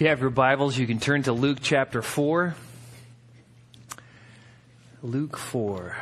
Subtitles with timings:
[0.00, 2.54] If you have your Bibles, you can turn to Luke chapter 4.
[5.02, 5.94] Luke 4.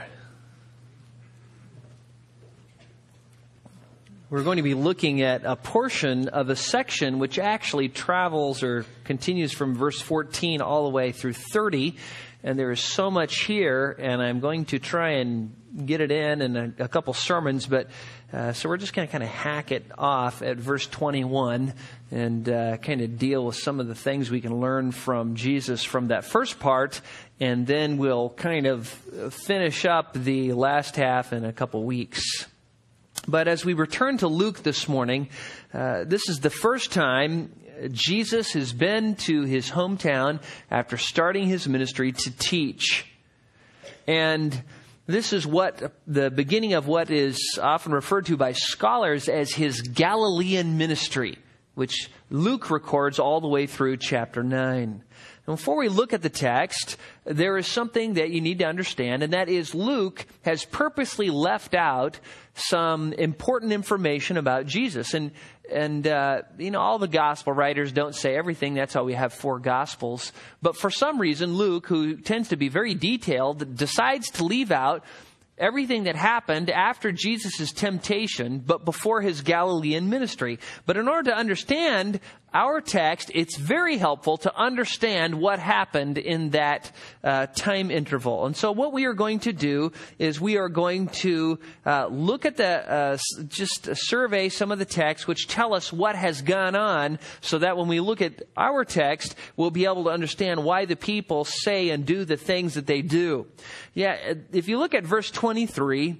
[4.30, 8.86] We're going to be looking at a portion of a section which actually travels or
[9.02, 11.96] continues from verse 14 all the way through 30.
[12.42, 15.54] And there is so much here, and I'm going to try and
[15.84, 17.88] get it in in a, a couple sermons, but
[18.32, 21.74] uh, so we're just going to kind of hack it off at verse 21
[22.10, 25.82] and uh, kind of deal with some of the things we can learn from Jesus
[25.82, 27.00] from that first part,
[27.40, 28.86] and then we'll kind of
[29.46, 32.46] finish up the last half in a couple weeks.
[33.26, 35.28] But as we return to Luke this morning,
[35.74, 37.52] uh, this is the first time
[37.90, 43.06] Jesus has been to his hometown after starting his ministry to teach.
[44.06, 44.62] And
[45.06, 49.80] this is what the beginning of what is often referred to by scholars as his
[49.80, 51.38] Galilean ministry,
[51.74, 55.02] which Luke records all the way through chapter 9.
[55.48, 59.22] And before we look at the text, there is something that you need to understand,
[59.22, 62.20] and that is Luke has purposely left out
[62.52, 65.14] some important information about Jesus.
[65.14, 65.30] And,
[65.70, 68.74] and uh, you know, all the gospel writers don't say everything.
[68.74, 70.32] That's why we have four gospels.
[70.62, 75.04] But for some reason, Luke, who tends to be very detailed, decides to leave out
[75.58, 80.58] everything that happened after Jesus' temptation, but before his Galilean ministry.
[80.86, 82.20] But in order to understand
[82.54, 88.46] our text, it's very helpful to understand what happened in that uh, time interval.
[88.46, 92.46] And so, what we are going to do is we are going to uh, look
[92.46, 93.18] at the uh,
[93.48, 97.76] just survey some of the texts which tell us what has gone on, so that
[97.76, 101.90] when we look at our text, we'll be able to understand why the people say
[101.90, 103.46] and do the things that they do.
[103.94, 106.16] Yeah, if you look at verse twenty-three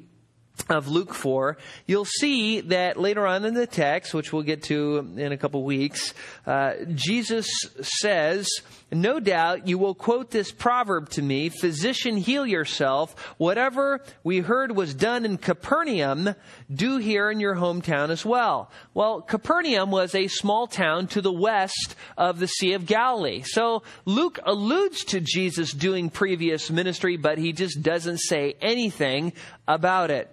[0.69, 1.57] of Luke 4,
[1.87, 5.63] you'll see that later on in the text, which we'll get to in a couple
[5.65, 6.15] weeks,
[6.47, 7.49] uh, Jesus
[7.81, 8.49] says,
[8.91, 13.15] No doubt you will quote this proverb to me Physician, heal yourself.
[13.39, 16.35] Whatever we heard was done in Capernaum,
[16.73, 18.71] do here in your hometown as well.
[18.95, 23.43] Well, Capernaum was a small town to the west of the Sea of Galilee.
[23.45, 29.33] So Luke alludes to Jesus doing previous ministry, but he just doesn't say anything
[29.67, 30.31] about it.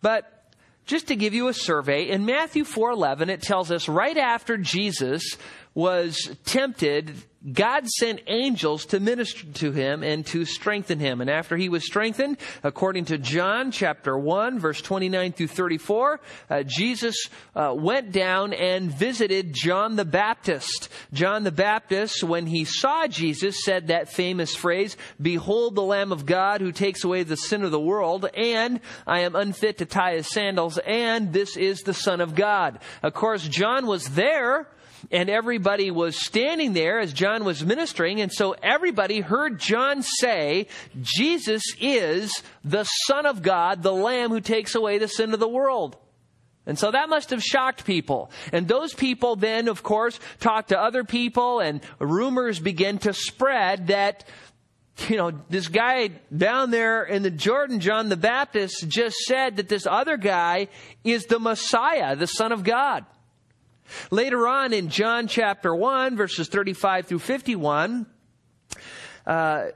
[0.00, 0.52] But
[0.86, 5.36] just to give you a survey, in Matthew 4:11 it tells us right after Jesus
[5.74, 7.14] was tempted,
[7.52, 11.20] God sent angels to minister to him and to strengthen him.
[11.20, 16.62] And after he was strengthened, according to John chapter 1, verse 29 through 34, uh,
[16.64, 20.88] Jesus uh, went down and visited John the Baptist.
[21.12, 26.26] John the Baptist, when he saw Jesus, said that famous phrase, Behold the Lamb of
[26.26, 30.14] God who takes away the sin of the world, and I am unfit to tie
[30.14, 32.80] his sandals, and this is the Son of God.
[33.04, 34.66] Of course, John was there
[35.10, 40.68] and everybody was standing there as John was ministering, and so everybody heard John say,
[41.00, 45.48] Jesus is the Son of God, the Lamb who takes away the sin of the
[45.48, 45.96] world.
[46.66, 48.30] And so that must have shocked people.
[48.52, 53.86] And those people then, of course, talked to other people, and rumors began to spread
[53.86, 54.24] that
[55.06, 59.68] you know, this guy down there in the Jordan, John the Baptist, just said that
[59.68, 60.68] this other guy
[61.04, 63.06] is the Messiah, the Son of God.
[64.10, 68.06] Later on in John chapter 1, verses 35 through 51,
[69.26, 69.66] uh,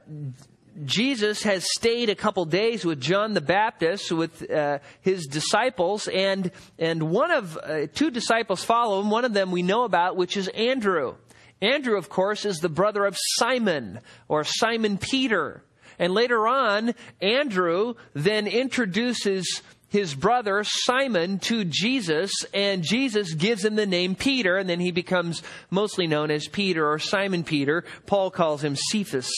[0.85, 6.51] Jesus has stayed a couple days with John the Baptist with uh, his disciples, and
[6.79, 9.11] and one of uh, two disciples follow him.
[9.11, 11.15] One of them we know about, which is Andrew.
[11.61, 15.63] Andrew, of course, is the brother of Simon or Simon Peter.
[15.99, 19.61] And later on, Andrew then introduces
[19.93, 24.89] his brother Simon to Jesus, and Jesus gives him the name Peter, and then he
[24.89, 27.85] becomes mostly known as Peter or Simon Peter.
[28.07, 29.31] Paul calls him Cephas.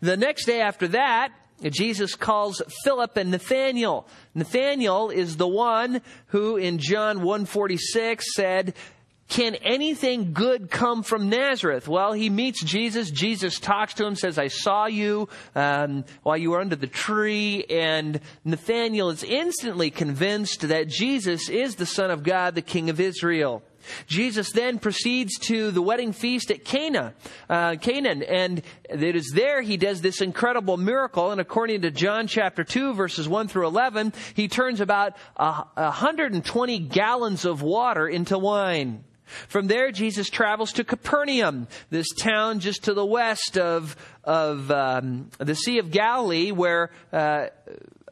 [0.00, 1.32] The next day after that,
[1.70, 4.06] Jesus calls Philip and Nathaniel.
[4.34, 8.74] Nathaniel is the one who in John 146 said,
[9.30, 11.86] can anything good come from Nazareth?
[11.86, 13.12] Well, he meets Jesus.
[13.12, 17.64] Jesus talks to him, says, I saw you um, while you were under the tree.
[17.70, 22.98] And Nathanael is instantly convinced that Jesus is the Son of God, the King of
[22.98, 23.62] Israel.
[24.08, 27.14] Jesus then proceeds to the wedding feast at Cana,
[27.48, 31.30] uh, Canaan, and it is there he does this incredible miracle.
[31.30, 36.78] And according to John chapter 2, verses 1 through 11, he turns about a 120
[36.80, 39.04] gallons of water into wine.
[39.48, 45.30] From there, Jesus travels to Capernaum, this town just to the west of, of um,
[45.38, 47.46] the Sea of Galilee, where uh,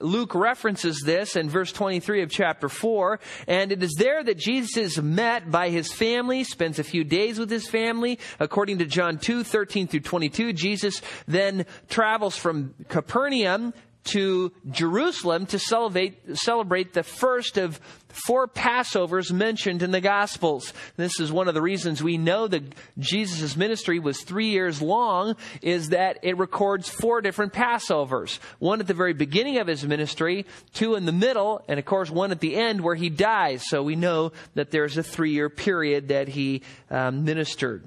[0.00, 4.76] Luke references this in verse 23 of chapter 4, and it is there that Jesus
[4.76, 8.18] is met by his family, spends a few days with his family.
[8.38, 13.74] According to John 2, 13 through 22, Jesus then travels from Capernaum
[14.08, 20.72] to Jerusalem to celebrate, celebrate the first of four Passovers mentioned in the Gospels.
[20.96, 22.62] This is one of the reasons we know that
[22.98, 28.38] Jesus' ministry was three years long, is that it records four different Passovers.
[28.58, 32.10] One at the very beginning of his ministry, two in the middle, and of course
[32.10, 33.62] one at the end where he dies.
[33.68, 37.84] So we know that there's a three year period that he um, ministered.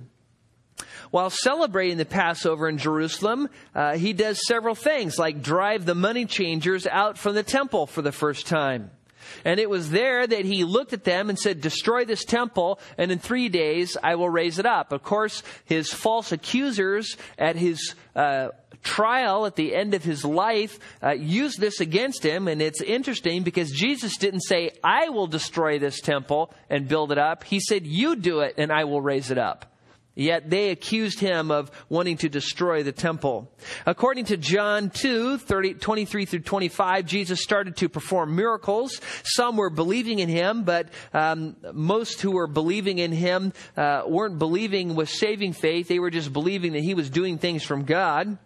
[1.11, 6.25] While celebrating the Passover in Jerusalem, uh, he does several things, like drive the money
[6.25, 8.91] changers out from the temple for the first time.
[9.45, 13.11] And it was there that he looked at them and said, Destroy this temple, and
[13.11, 14.91] in three days I will raise it up.
[14.91, 18.49] Of course, his false accusers at his uh,
[18.83, 22.47] trial at the end of his life uh, used this against him.
[22.47, 27.17] And it's interesting because Jesus didn't say, I will destroy this temple and build it
[27.17, 27.43] up.
[27.43, 29.70] He said, You do it, and I will raise it up.
[30.13, 33.49] Yet they accused him of wanting to destroy the temple.
[33.85, 38.99] According to John 2, 30, 23 through 25, Jesus started to perform miracles.
[39.23, 44.37] Some were believing in him, but um, most who were believing in him uh, weren't
[44.37, 45.87] believing with saving faith.
[45.87, 48.37] They were just believing that he was doing things from God.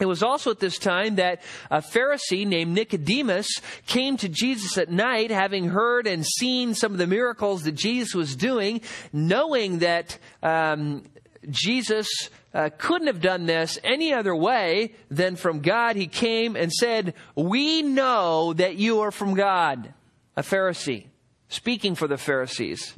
[0.00, 3.48] It was also at this time that a Pharisee named Nicodemus
[3.86, 8.14] came to Jesus at night, having heard and seen some of the miracles that Jesus
[8.14, 8.80] was doing,
[9.12, 11.04] knowing that um,
[11.50, 12.08] Jesus
[12.54, 15.96] uh, couldn't have done this any other way than from God.
[15.96, 19.94] He came and said, We know that you are from God.
[20.36, 21.06] A Pharisee,
[21.48, 22.94] speaking for the Pharisees.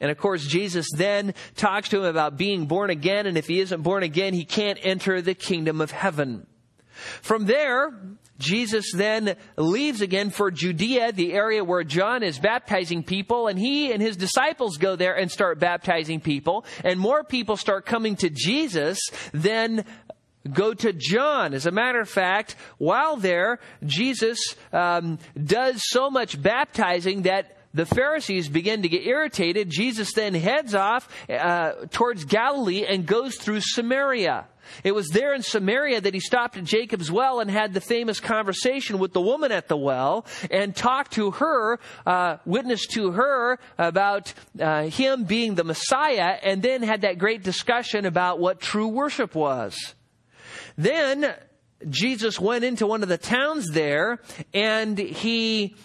[0.00, 3.60] And of course, Jesus then talks to him about being born again, and if he
[3.60, 6.46] isn't born again, he can't enter the kingdom of heaven.
[7.22, 7.92] From there,
[8.38, 13.92] Jesus then leaves again for Judea, the area where John is baptizing people, and he
[13.92, 18.30] and his disciples go there and start baptizing people, and more people start coming to
[18.30, 18.98] Jesus
[19.32, 19.84] than
[20.52, 21.52] go to John.
[21.52, 27.86] As a matter of fact, while there, Jesus um, does so much baptizing that the
[27.86, 29.70] Pharisees begin to get irritated.
[29.70, 34.46] Jesus then heads off uh, towards Galilee and goes through Samaria.
[34.84, 38.20] It was there in Samaria that he stopped at Jacob's well and had the famous
[38.20, 43.58] conversation with the woman at the well and talked to her, uh, witnessed to her
[43.78, 48.88] about uh, him being the Messiah, and then had that great discussion about what true
[48.88, 49.94] worship was.
[50.76, 51.34] Then
[51.88, 54.20] Jesus went into one of the towns there
[54.52, 55.76] and he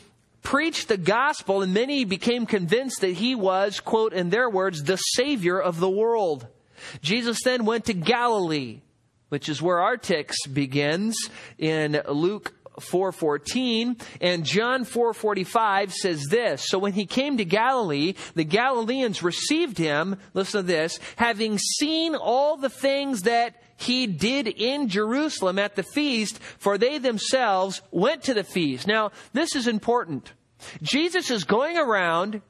[0.44, 4.98] preached the gospel, and many became convinced that he was, quote, in their words, the
[4.98, 6.46] Savior of the world.
[7.02, 8.82] Jesus then went to Galilee,
[9.30, 11.18] which is where our text begins
[11.58, 18.44] in Luke 4:14 and John 4:45 says this so when he came to Galilee the
[18.44, 24.88] Galileans received him listen to this having seen all the things that he did in
[24.88, 28.88] Jerusalem at the feast, for they themselves went to the feast.
[28.88, 30.34] Now, this is important.
[30.82, 32.42] Jesus is going around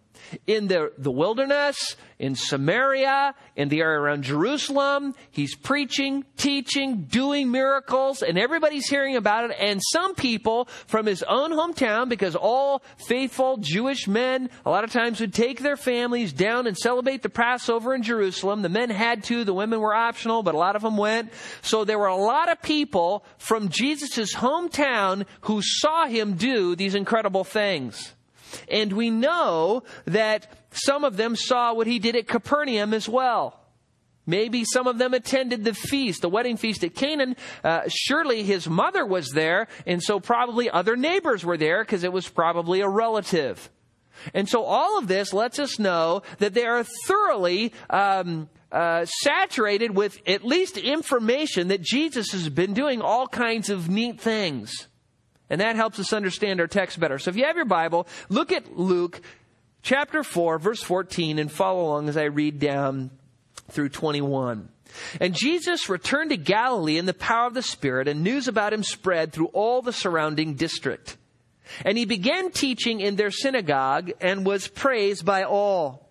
[0.48, 5.14] in the, the wilderness, in Samaria, in the area around Jerusalem.
[5.32, 9.58] He's preaching, teaching, doing miracles, and everybody's hearing about it.
[9.60, 14.92] And some people from his own hometown, because all faithful Jewish men a lot of
[14.92, 18.62] times would take their families down and celebrate the Passover in Jerusalem.
[18.62, 21.32] The men had to, the women were optional, but a lot of them went.
[21.62, 26.96] So there were a lot of people from Jesus' hometown who saw him do these
[26.96, 28.14] incredible things.
[28.70, 33.60] And we know that some of them saw what he did at Capernaum as well.
[34.26, 37.36] Maybe some of them attended the feast, the wedding feast at Canaan.
[37.64, 42.14] Uh, surely his mother was there, and so probably other neighbors were there because it
[42.14, 43.70] was probably a relative.
[44.34, 49.96] And so all of this lets us know that they are thoroughly um, uh, saturated
[49.96, 54.88] with at least information that Jesus has been doing all kinds of neat things.
[55.54, 57.20] And that helps us understand our text better.
[57.20, 59.22] So if you have your Bible, look at Luke
[59.84, 63.12] chapter 4, verse 14, and follow along as I read down
[63.70, 64.68] through 21.
[65.22, 68.82] And Jesus returned to Galilee in the power of the Spirit, and news about him
[68.82, 71.18] spread through all the surrounding district.
[71.86, 76.10] And he began teaching in their synagogue and was praised by all.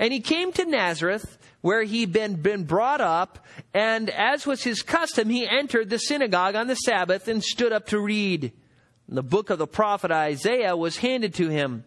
[0.00, 4.82] And he came to Nazareth, where he'd been, been brought up, and as was his
[4.82, 8.52] custom, he entered the synagogue on the Sabbath and stood up to read
[9.16, 11.84] the book of the prophet Isaiah was handed to him.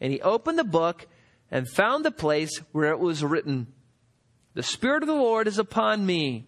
[0.00, 1.06] And he opened the book
[1.50, 3.68] and found the place where it was written,
[4.54, 6.46] The Spirit of the Lord is upon me,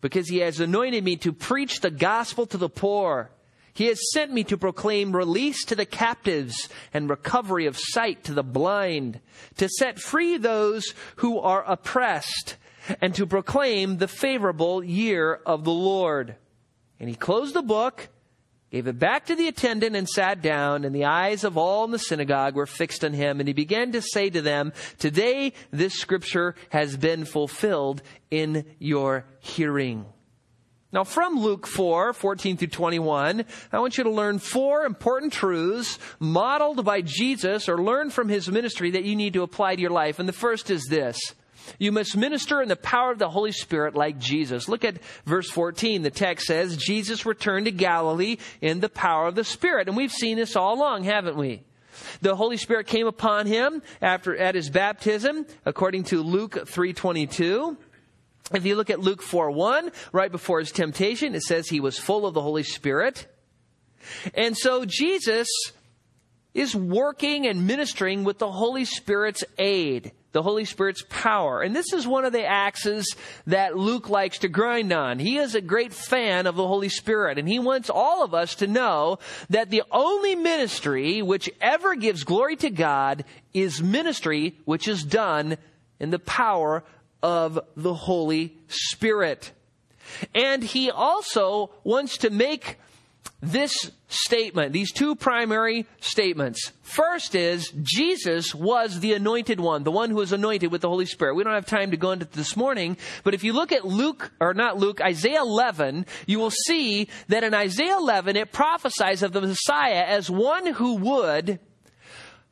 [0.00, 3.30] because he has anointed me to preach the gospel to the poor.
[3.72, 8.34] He has sent me to proclaim release to the captives and recovery of sight to
[8.34, 9.20] the blind,
[9.56, 12.56] to set free those who are oppressed,
[13.00, 16.36] and to proclaim the favorable year of the Lord.
[17.00, 18.08] And he closed the book,
[18.72, 21.90] gave it back to the attendant, and sat down, and the eyes of all in
[21.90, 23.38] the synagogue were fixed on him.
[23.38, 28.00] And he began to say to them, Today this scripture has been fulfilled
[28.30, 30.06] in your hearing.
[30.90, 35.98] Now, from Luke 4, 14 through 21, I want you to learn four important truths
[36.18, 39.90] modeled by Jesus or learn from his ministry that you need to apply to your
[39.90, 40.18] life.
[40.18, 41.18] And the first is this.
[41.78, 44.68] You must minister in the power of the Holy Spirit like Jesus.
[44.68, 46.02] Look at verse 14.
[46.02, 49.88] The text says, Jesus returned to Galilee in the power of the Spirit.
[49.88, 51.62] And we've seen this all along, haven't we?
[52.20, 57.76] The Holy Spirit came upon him after, at his baptism, according to Luke 322.
[58.54, 61.98] If you look at Luke 4 1, right before his temptation, it says he was
[61.98, 63.26] full of the Holy Spirit.
[64.34, 65.48] And so Jesus
[66.54, 71.62] is working and ministering with the Holy Spirit's aid, the Holy Spirit's power.
[71.62, 73.16] And this is one of the axes
[73.46, 75.18] that Luke likes to grind on.
[75.18, 78.56] He is a great fan of the Holy Spirit, and he wants all of us
[78.56, 79.18] to know
[79.48, 85.56] that the only ministry which ever gives glory to God is ministry which is done
[85.98, 86.84] in the power
[87.22, 89.52] of the Holy Spirit.
[90.34, 92.78] And he also wants to make
[93.42, 96.70] this statement, these two primary statements.
[96.82, 101.06] First is Jesus was the anointed one, the one who was anointed with the Holy
[101.06, 101.34] Spirit.
[101.34, 104.30] We don't have time to go into this morning, but if you look at Luke,
[104.40, 109.32] or not Luke, Isaiah 11, you will see that in Isaiah 11 it prophesies of
[109.32, 111.58] the Messiah as one who would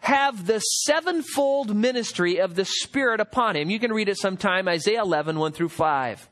[0.00, 3.70] have the sevenfold ministry of the Spirit upon him.
[3.70, 6.28] You can read it sometime, Isaiah 11, 1 through 5.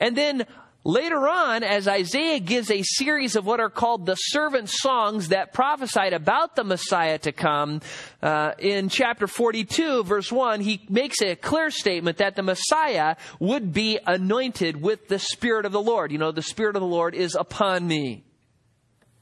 [0.00, 0.46] And then
[0.84, 5.52] later on, as Isaiah gives a series of what are called the servant songs that
[5.52, 7.80] prophesied about the Messiah to come,
[8.22, 13.72] uh, in chapter 42, verse 1, he makes a clear statement that the Messiah would
[13.72, 16.12] be anointed with the Spirit of the Lord.
[16.12, 18.24] You know, the Spirit of the Lord is upon me,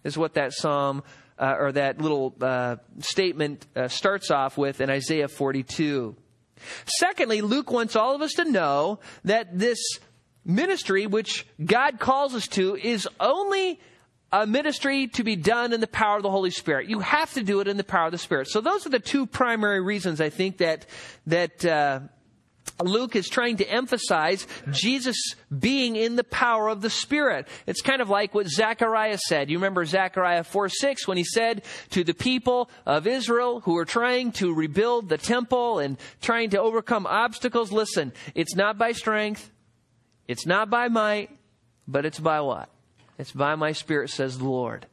[0.05, 1.03] is what that psalm
[1.39, 6.15] uh, or that little uh, statement uh, starts off with in Isaiah 42.
[6.85, 9.79] Secondly, Luke wants all of us to know that this
[10.45, 13.81] ministry, which God calls us to, is only
[14.33, 16.89] a ministry to be done in the power of the Holy Spirit.
[16.89, 18.49] You have to do it in the power of the Spirit.
[18.49, 20.87] So those are the two primary reasons I think that
[21.27, 22.01] that uh,
[22.83, 25.17] Luke is trying to emphasize Jesus
[25.57, 27.49] being in the power of the Spirit.
[27.67, 29.51] It's kind of like what Zechariah said.
[29.51, 33.85] You remember Zechariah 4 6 when he said to the people of Israel who were
[33.85, 39.51] trying to rebuild the temple and trying to overcome obstacles, listen, it's not by strength,
[40.31, 41.37] it's not by might,
[41.89, 42.69] but it's by what?
[43.19, 44.87] It's by my Spirit, says the Lord.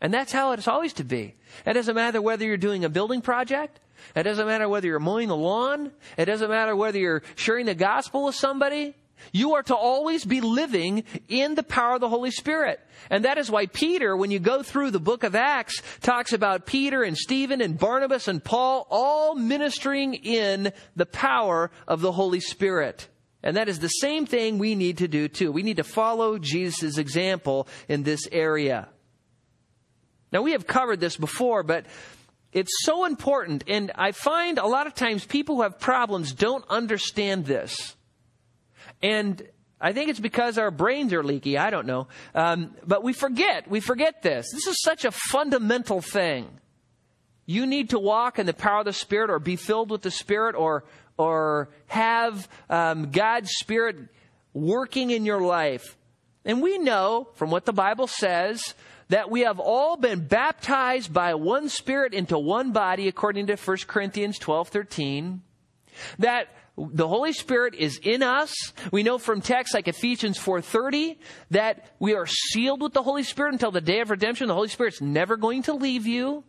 [0.00, 1.34] And that's how it's always to be.
[1.66, 3.80] It doesn't matter whether you're doing a building project,
[4.14, 5.92] it doesn't matter whether you're mowing the lawn.
[6.16, 8.94] It doesn't matter whether you're sharing the gospel with somebody.
[9.30, 12.80] You are to always be living in the power of the Holy Spirit.
[13.10, 16.64] And that is why Peter, when you go through the book of Acts, talks about
[16.64, 22.40] Peter and Stephen and Barnabas and Paul all ministering in the power of the Holy
[22.40, 23.08] Spirit.
[23.46, 25.52] And that is the same thing we need to do too.
[25.52, 28.88] We need to follow Jesus' example in this area.
[30.32, 31.86] Now we have covered this before, but
[32.52, 36.64] it's so important, and I find a lot of times people who have problems don't
[36.68, 37.94] understand this.
[39.00, 39.40] And
[39.80, 41.56] I think it's because our brains are leaky.
[41.56, 42.08] I don't know.
[42.34, 43.70] Um, but we forget.
[43.70, 44.50] We forget this.
[44.52, 46.48] This is such a fundamental thing.
[47.44, 50.10] You need to walk in the power of the Spirit or be filled with the
[50.10, 50.82] Spirit or,
[51.18, 53.96] or have um, God's Spirit
[54.52, 55.96] working in your life.
[56.44, 58.74] And we know from what the Bible says
[59.08, 63.76] that we have all been baptized by one spirit into one body according to 1
[63.86, 65.42] Corinthians 12, 13.
[66.18, 68.54] That the Holy Spirit is in us.
[68.92, 71.18] We know from texts like Ephesians 4:30
[71.50, 74.48] that we are sealed with the Holy Spirit until the day of redemption.
[74.48, 76.44] The Holy Spirit's never going to leave you.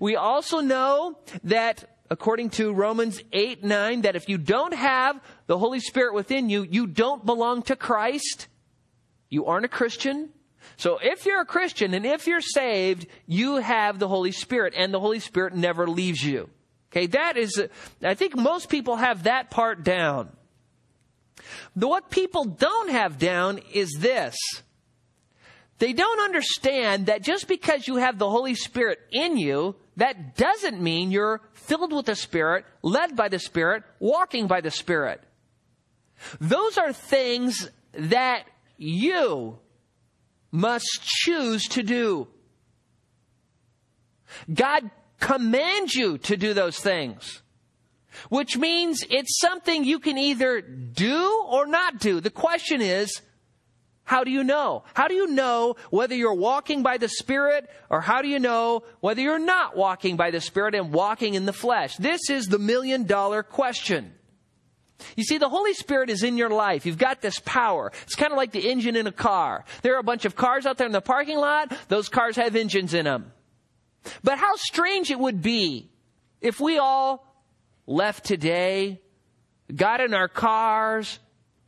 [0.00, 5.58] We also know that according to Romans 8, 9, that if you don't have the
[5.58, 8.46] Holy Spirit within you, you don't belong to Christ.
[9.30, 10.28] You aren't a Christian.
[10.76, 14.94] So if you're a Christian and if you're saved, you have the Holy Spirit and
[14.94, 16.48] the Holy Spirit never leaves you.
[16.92, 17.60] Okay, that is,
[18.00, 20.30] I think most people have that part down.
[21.74, 24.36] But what people don't have down is this.
[25.80, 30.80] They don't understand that just because you have the Holy Spirit in you, that doesn't
[30.80, 35.22] mean you're filled with the Spirit, led by the Spirit, walking by the Spirit.
[36.40, 38.44] Those are things that
[38.76, 39.58] you
[40.50, 42.28] must choose to do.
[44.52, 47.42] God commands you to do those things,
[48.28, 52.20] which means it's something you can either do or not do.
[52.20, 53.22] The question is,
[54.04, 54.84] how do you know?
[54.92, 58.82] How do you know whether you're walking by the Spirit or how do you know
[59.00, 61.96] whether you're not walking by the Spirit and walking in the flesh?
[61.96, 64.12] This is the million dollar question.
[65.16, 66.86] You see, the Holy Spirit is in your life.
[66.86, 67.92] You've got this power.
[68.02, 69.64] It's kind of like the engine in a car.
[69.82, 71.76] There are a bunch of cars out there in the parking lot.
[71.88, 73.32] Those cars have engines in them.
[74.22, 75.90] But how strange it would be
[76.40, 77.26] if we all
[77.86, 79.00] left today,
[79.74, 81.18] got in our cars,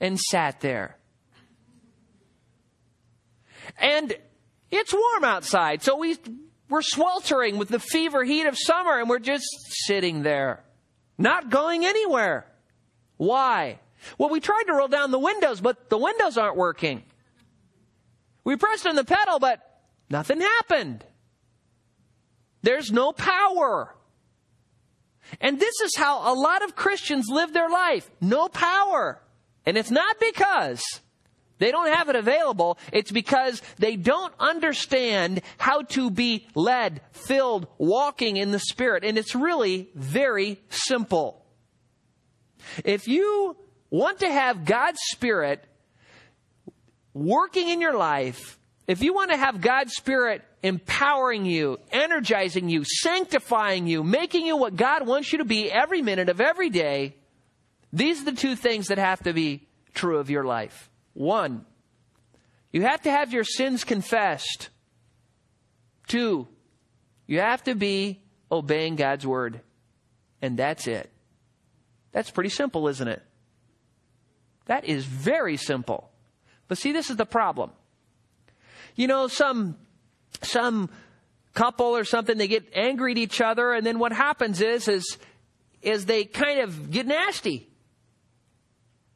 [0.01, 0.97] and sat there.
[3.79, 4.17] And
[4.71, 6.17] it's warm outside, so we,
[6.69, 9.47] we're sweltering with the fever heat of summer, and we're just
[9.87, 10.65] sitting there,
[11.19, 12.47] not going anywhere.
[13.17, 13.79] Why?
[14.19, 17.03] Well, we tried to roll down the windows, but the windows aren't working.
[18.45, 19.61] We pressed on the pedal, but
[20.11, 21.05] nothing happened.
[22.63, 23.95] There's no power.
[25.41, 28.09] And this is how a lot of Christians live their life.
[28.21, 29.21] No power.
[29.65, 30.85] And it's not because
[31.59, 32.79] they don't have it available.
[32.93, 39.05] It's because they don't understand how to be led, filled, walking in the Spirit.
[39.05, 41.45] And it's really very simple.
[42.85, 43.57] If you
[43.91, 45.65] want to have God's Spirit
[47.15, 52.85] working in your life, if you want to have God's Spirit empowering you, energizing you,
[52.85, 57.17] sanctifying you, making you what God wants you to be every minute of every day,
[57.93, 60.91] these are the two things that have to be true of your life.
[61.17, 61.65] One,
[62.73, 64.69] you have to have your sins confessed.
[66.07, 66.47] Two,
[67.27, 68.21] you have to be
[68.53, 69.63] obeying God's word.
[70.43, 71.11] And that's it.
[72.13, 73.23] That's pretty simple, isn't it?
[74.67, 76.11] That is very simple.
[76.69, 77.71] But see, this is the problem.
[78.95, 79.79] You know, some,
[80.43, 80.91] some
[81.55, 85.17] couple or something, they get angry at each other, and then what happens is, is,
[85.81, 87.71] is they kind of get nasty.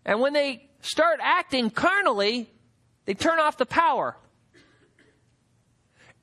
[0.07, 2.51] And when they start acting carnally,
[3.05, 4.17] they turn off the power.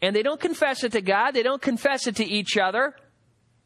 [0.01, 2.95] And they don't confess it to God, they don't confess it to each other.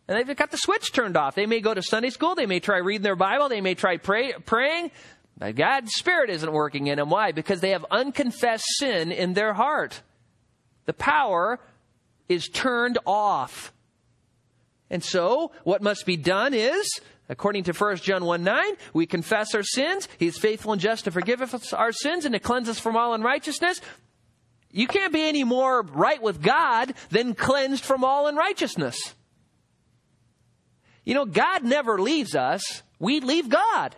[0.08, 1.36] And they've got the switch turned off.
[1.36, 3.98] They may go to Sunday school, they may try reading their Bible, they may try
[3.98, 4.92] pray, praying,
[5.38, 7.10] but God's Spirit isn't working in them.
[7.10, 7.32] Why?
[7.32, 10.02] Because they have unconfessed sin in their heart.
[10.86, 11.60] The power
[12.28, 13.74] is turned off.
[14.89, 17.00] And so, what must be done is,
[17.32, 18.63] according to 1 John 1 9,
[18.94, 20.08] we confess our sins.
[20.20, 22.98] He is faithful and just to forgive us our sins and to cleanse us from
[22.98, 23.82] all unrighteousness.
[24.70, 29.15] You can't be any more right with God than cleansed from all unrighteousness.
[31.04, 33.96] You know, God never leaves us, we leave God.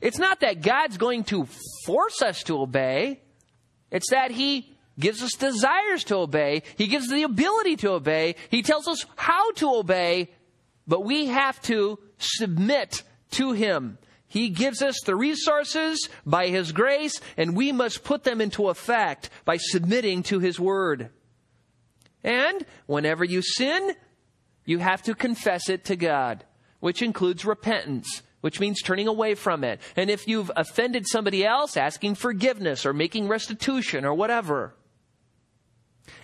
[0.00, 1.46] It's not that God's going to
[1.84, 3.22] force us to obey.
[3.90, 6.62] It's that He gives us desires to obey.
[6.76, 8.36] He gives us the ability to obey.
[8.50, 10.30] He tells us how to obey,
[10.86, 13.98] but we have to submit to Him.
[14.28, 19.30] He gives us the resources by His grace, and we must put them into effect
[19.44, 21.10] by submitting to His Word.
[22.24, 23.94] And whenever you sin,
[24.64, 26.44] you have to confess it to God,
[26.80, 29.80] which includes repentance which means turning away from it.
[29.96, 34.76] And if you've offended somebody else, asking forgiveness or making restitution or whatever.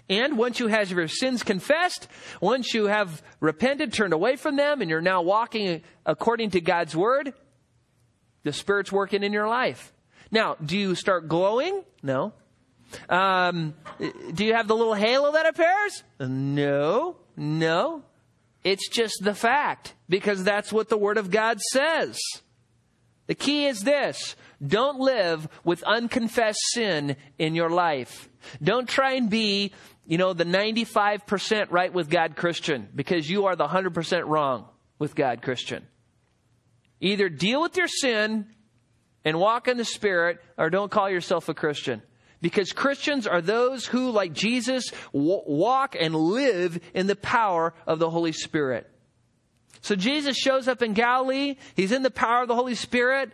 [0.09, 2.09] And once you have your sins confessed,
[2.41, 6.95] once you have repented, turned away from them, and you're now walking according to God's
[6.95, 7.35] word,
[8.43, 9.93] the Spirit's working in your life.
[10.31, 11.85] Now, do you start glowing?
[12.03, 12.33] No.
[13.09, 13.75] Um,
[14.35, 16.03] do you have the little halo that appears?
[16.21, 17.17] No.
[17.37, 18.03] No.
[18.65, 22.19] It's just the fact because that's what the Word of God says.
[23.27, 28.29] The key is this don't live with unconfessed sin in your life.
[28.63, 29.73] Don't try and be,
[30.07, 34.67] you know, the 95% right with God Christian because you are the 100% wrong
[34.99, 35.87] with God Christian.
[37.01, 38.47] Either deal with your sin
[39.25, 42.03] and walk in the Spirit or don't call yourself a Christian.
[42.41, 48.01] Because Christians are those who, like Jesus, w- walk and live in the power of
[48.01, 48.89] the Holy Spirit.
[49.81, 51.57] So Jesus shows up in Galilee.
[51.75, 53.33] He's in the power of the Holy Spirit.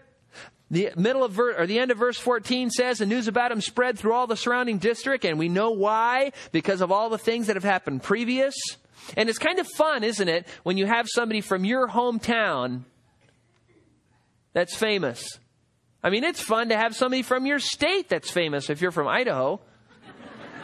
[0.71, 3.61] The middle of verse, or the end of verse 14 says the news about him
[3.61, 7.47] spread through all the surrounding district, and we know why, because of all the things
[7.47, 8.55] that have happened previous.
[9.17, 12.83] And it's kind of fun, isn't it, when you have somebody from your hometown
[14.53, 15.39] that's famous.
[16.03, 19.09] I mean, it's fun to have somebody from your state that's famous if you're from
[19.09, 19.61] Idaho.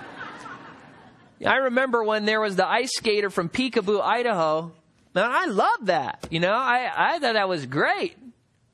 [1.46, 4.72] I remember when there was the ice skater from Picabo, Idaho.
[5.14, 6.26] And I loved that.
[6.30, 8.16] You know, I, I thought that was great.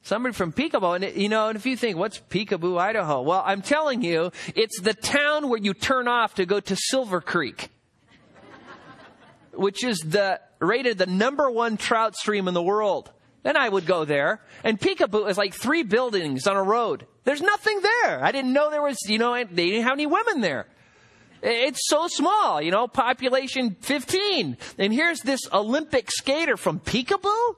[0.02, 3.20] Somebody from Picabo, and you know, and if you think, what's Picabo, Idaho?
[3.22, 7.20] Well, I'm telling you, it's the town where you turn off to go to Silver
[7.20, 7.68] Creek,
[9.52, 13.10] which is the rated the number one trout stream in the world.
[13.42, 17.06] Then I would go there, and Picabo is like three buildings on a road.
[17.24, 18.22] There's nothing there.
[18.22, 20.66] I didn't know there was, you know, they didn't have any women there.
[21.42, 24.58] It's so small, you know, population 15.
[24.78, 27.56] And here's this Olympic skater from Picabo.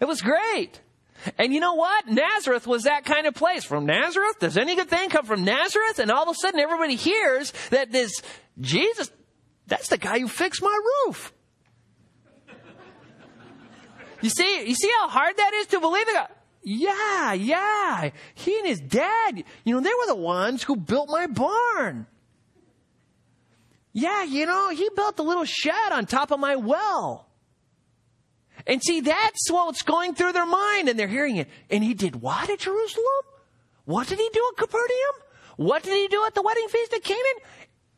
[0.00, 0.80] It was great.
[1.38, 2.08] And you know what?
[2.08, 3.64] Nazareth was that kind of place.
[3.64, 4.38] From Nazareth?
[4.40, 5.98] Does any good thing come from Nazareth?
[5.98, 8.22] And all of a sudden everybody hears that this
[8.60, 9.10] Jesus,
[9.66, 11.32] that's the guy who fixed my roof.
[14.20, 16.06] You see, you see how hard that is to believe?
[16.62, 18.10] Yeah, yeah.
[18.34, 22.06] He and his dad, you know, they were the ones who built my barn.
[23.92, 27.28] Yeah, you know, he built a little shed on top of my well.
[28.66, 31.48] And see, that's what's going through their mind, and they're hearing it.
[31.70, 33.04] And he did what at Jerusalem?
[33.84, 35.14] What did he do at Capernaum?
[35.56, 37.22] What did he do at the wedding feast at Canaan?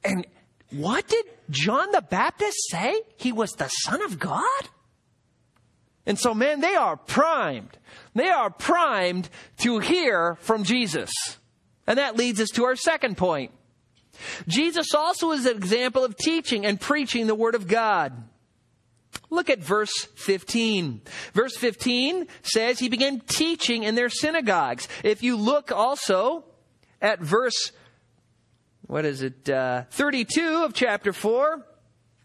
[0.05, 0.27] And
[0.71, 3.03] what did John the Baptist say?
[3.17, 4.43] He was the Son of God?
[6.05, 7.79] And so, man, they are primed.
[8.15, 11.11] They are primed to hear from Jesus.
[11.87, 13.53] And that leads us to our second point.
[14.49, 18.13] Jesus also is an example of teaching and preaching the Word of God.
[19.31, 21.03] Look at verse 15.
[21.33, 24.89] Verse 15 says he began teaching in their synagogues.
[25.03, 26.45] If you look also
[27.03, 27.73] at verse,
[28.87, 31.67] what is it, uh, 32 of chapter 4,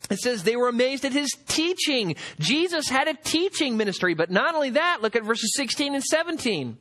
[0.10, 2.16] it says they were amazed at his teaching.
[2.40, 6.78] Jesus had a teaching ministry, but not only that, look at verses 16 and 17.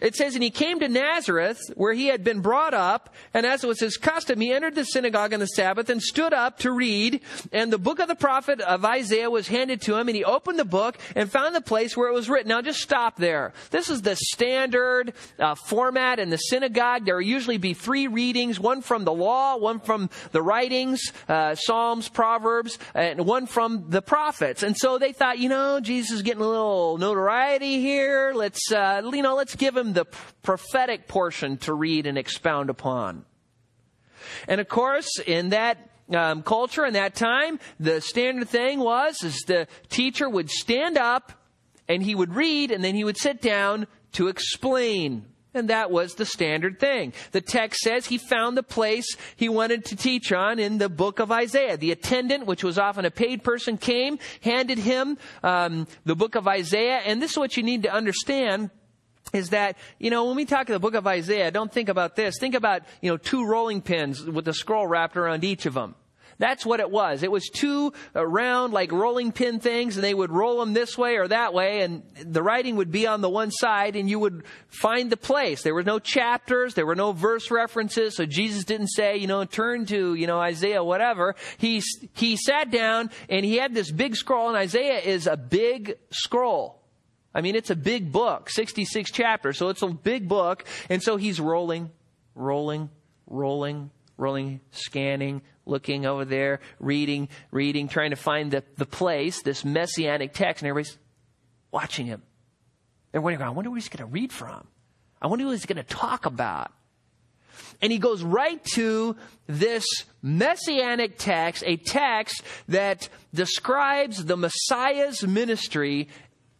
[0.00, 3.64] It says, And he came to Nazareth, where he had been brought up, and as
[3.64, 6.70] it was his custom, he entered the synagogue on the Sabbath and stood up to
[6.70, 7.20] read.
[7.52, 10.58] And the book of the prophet of Isaiah was handed to him, and he opened
[10.58, 12.48] the book and found the place where it was written.
[12.48, 13.52] Now just stop there.
[13.70, 17.04] This is the standard uh, format in the synagogue.
[17.04, 21.54] There will usually be three readings, one from the law, one from the writings, uh,
[21.54, 24.62] Psalms, Proverbs, and one from the prophets.
[24.62, 28.32] And so they thought, you know, Jesus is getting a little notoriety here.
[28.34, 30.06] Let's, uh, you know, let's give him the
[30.42, 33.24] prophetic portion to read and expound upon.
[34.46, 35.78] And of course, in that
[36.14, 41.32] um, culture in that time, the standard thing was is the teacher would stand up
[41.88, 45.26] and he would read and then he would sit down to explain.
[45.54, 47.14] And that was the standard thing.
[47.32, 51.18] The text says he found the place he wanted to teach on in the book
[51.18, 51.76] of Isaiah.
[51.76, 56.46] The attendant, which was often a paid person, came, handed him um, the book of
[56.46, 57.00] Isaiah.
[57.04, 58.70] And this is what you need to understand
[59.32, 62.16] is that, you know, when we talk of the book of Isaiah, don't think about
[62.16, 62.36] this.
[62.38, 65.94] Think about, you know, two rolling pins with the scroll wrapped around each of them.
[66.38, 67.24] That's what it was.
[67.24, 71.16] It was two round, like rolling pin things, and they would roll them this way
[71.16, 74.44] or that way, and the writing would be on the one side, and you would
[74.68, 75.62] find the place.
[75.62, 79.44] There were no chapters, there were no verse references, so Jesus didn't say, you know,
[79.44, 81.34] turn to, you know, Isaiah, whatever.
[81.56, 81.82] He,
[82.14, 86.77] he sat down, and he had this big scroll, and Isaiah is a big scroll.
[87.38, 90.64] I mean, it's a big book, 66 chapters, so it's a big book.
[90.90, 91.92] And so he's rolling,
[92.34, 92.90] rolling,
[93.28, 99.64] rolling, rolling, scanning, looking over there, reading, reading, trying to find the, the place, this
[99.64, 100.98] messianic text, and everybody's
[101.70, 102.22] watching him.
[103.12, 104.66] They're wondering, I wonder what he's going to read from.
[105.22, 106.72] I wonder what he's going to talk about.
[107.80, 109.14] And he goes right to
[109.46, 109.84] this
[110.22, 116.08] messianic text, a text that describes the Messiah's ministry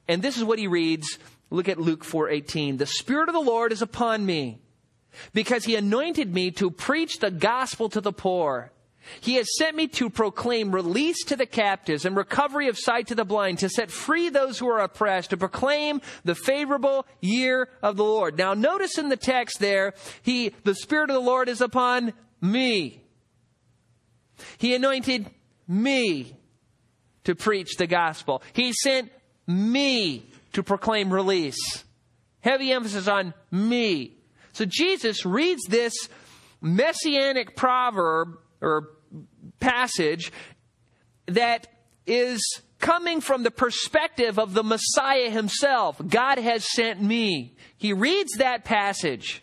[0.08, 1.18] and this is what he reads.
[1.50, 2.78] Look at Luke 4:18.
[2.78, 4.60] The spirit of the Lord is upon me
[5.32, 8.72] because he anointed me to preach the gospel to the poor.
[9.20, 13.14] He has sent me to proclaim release to the captives and recovery of sight to
[13.14, 17.96] the blind, to set free those who are oppressed, to proclaim the favorable year of
[17.96, 18.36] the Lord.
[18.36, 23.02] Now notice in the text there, he, the Spirit of the Lord is upon me.
[24.58, 25.30] He anointed
[25.66, 26.36] me
[27.24, 28.42] to preach the gospel.
[28.52, 29.10] He sent
[29.48, 31.84] me to proclaim release.
[32.40, 34.16] Heavy emphasis on me.
[34.52, 35.94] So Jesus reads this
[36.60, 38.90] messianic proverb or
[39.60, 40.32] passage
[41.26, 41.66] that
[42.06, 42.40] is
[42.78, 46.00] coming from the perspective of the Messiah himself.
[46.06, 47.56] God has sent me.
[47.76, 49.42] He reads that passage.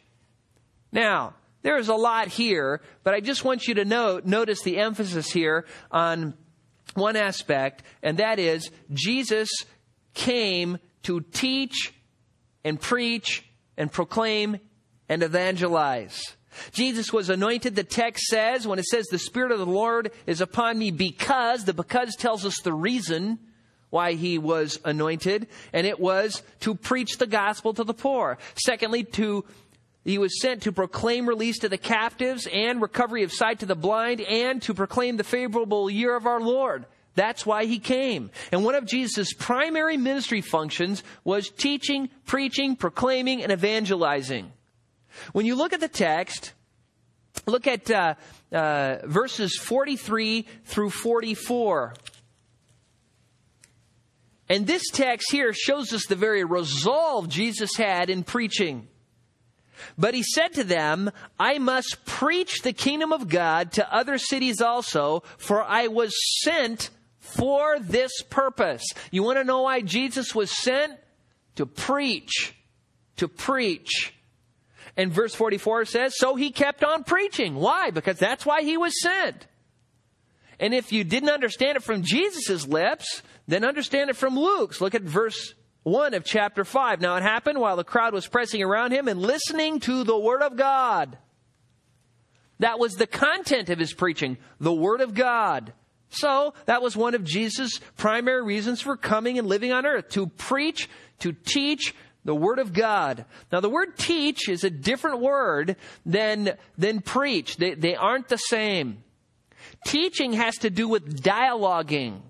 [0.92, 5.32] Now, there's a lot here, but I just want you to note, notice the emphasis
[5.32, 6.34] here on
[6.94, 9.50] one aspect, and that is Jesus
[10.16, 11.94] came to teach
[12.64, 13.48] and preach
[13.78, 14.58] and proclaim
[15.08, 16.36] and evangelize.
[16.72, 20.42] Jesus was anointed, the text says, when it says the Spirit of the Lord is
[20.42, 23.40] upon me because, the because tells us the reason
[23.90, 28.38] why he was anointed, and it was to preach the gospel to the poor.
[28.56, 29.46] Secondly, to
[30.04, 33.76] he was sent to proclaim release to the captives and recovery of sight to the
[33.76, 36.86] blind and to proclaim the favorable year of our Lord.
[37.16, 38.30] That's why he came.
[38.52, 44.52] And one of Jesus' primary ministry functions was teaching, preaching, proclaiming, and evangelizing.
[45.32, 46.54] When you look at the text,
[47.46, 48.16] look at uh,
[48.52, 51.94] uh, verses 43 through 44.
[54.48, 58.88] And this text here shows us the very resolve Jesus had in preaching.
[59.98, 64.62] But he said to them, I must preach the kingdom of God to other cities
[64.62, 66.90] also, for I was sent
[67.26, 68.84] for this purpose.
[69.12, 70.94] You want to know why Jesus was sent?
[71.56, 72.56] To preach.
[73.18, 74.14] To preach.
[74.98, 77.56] And verse 44 says, So he kept on preaching.
[77.56, 77.92] Why?
[77.92, 79.48] Because that's why he was sent.
[80.60, 84.80] And if you didn't understand it from Jesus' lips, then understand it from Luke's.
[84.80, 87.02] Look at verse 1 of chapter 5.
[87.02, 90.42] Now it happened while the crowd was pressing around him and listening to the Word
[90.42, 91.18] of God.
[92.60, 95.74] That was the content of his preaching, the Word of God.
[96.10, 100.28] So that was one of Jesus' primary reasons for coming and living on earth, to
[100.28, 100.90] preach,
[101.20, 103.26] to teach the Word of God.
[103.52, 107.58] Now the word teach is a different word than, than preach.
[107.58, 109.04] They, they aren't the same.
[109.86, 112.22] Teaching has to do with dialoguing.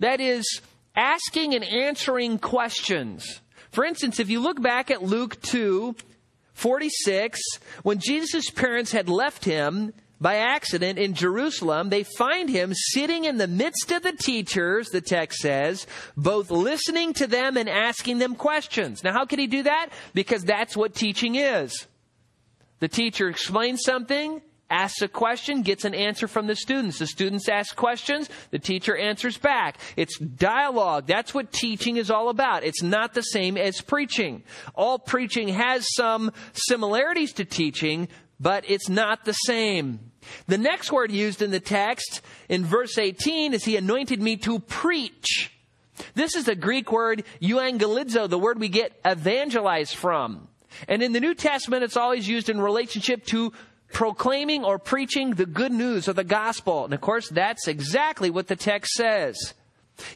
[0.00, 0.60] That is,
[0.94, 3.40] asking and answering questions.
[3.70, 5.94] For instance, if you look back at Luke 2,
[6.54, 7.40] 46,
[7.82, 9.92] when Jesus' parents had left him
[10.22, 15.00] by accident in Jerusalem, they find him sitting in the midst of the teachers, the
[15.00, 15.84] text says,
[16.16, 19.02] both listening to them and asking them questions.
[19.02, 19.88] Now, how could he do that?
[20.14, 21.88] Because that's what teaching is.
[22.78, 27.00] The teacher explains something, asks a question, gets an answer from the students.
[27.00, 29.78] The students ask questions, the teacher answers back.
[29.96, 31.08] It's dialogue.
[31.08, 32.62] That's what teaching is all about.
[32.62, 34.44] It's not the same as preaching.
[34.76, 38.06] All preaching has some similarities to teaching,
[38.38, 40.11] but it's not the same.
[40.46, 44.58] The next word used in the text in verse 18 is he anointed me to
[44.58, 45.50] preach.
[46.14, 50.48] This is the Greek word euangelizo, the word we get evangelize from.
[50.88, 53.52] And in the New Testament, it's always used in relationship to
[53.92, 56.84] proclaiming or preaching the good news of the gospel.
[56.84, 59.54] And of course, that's exactly what the text says.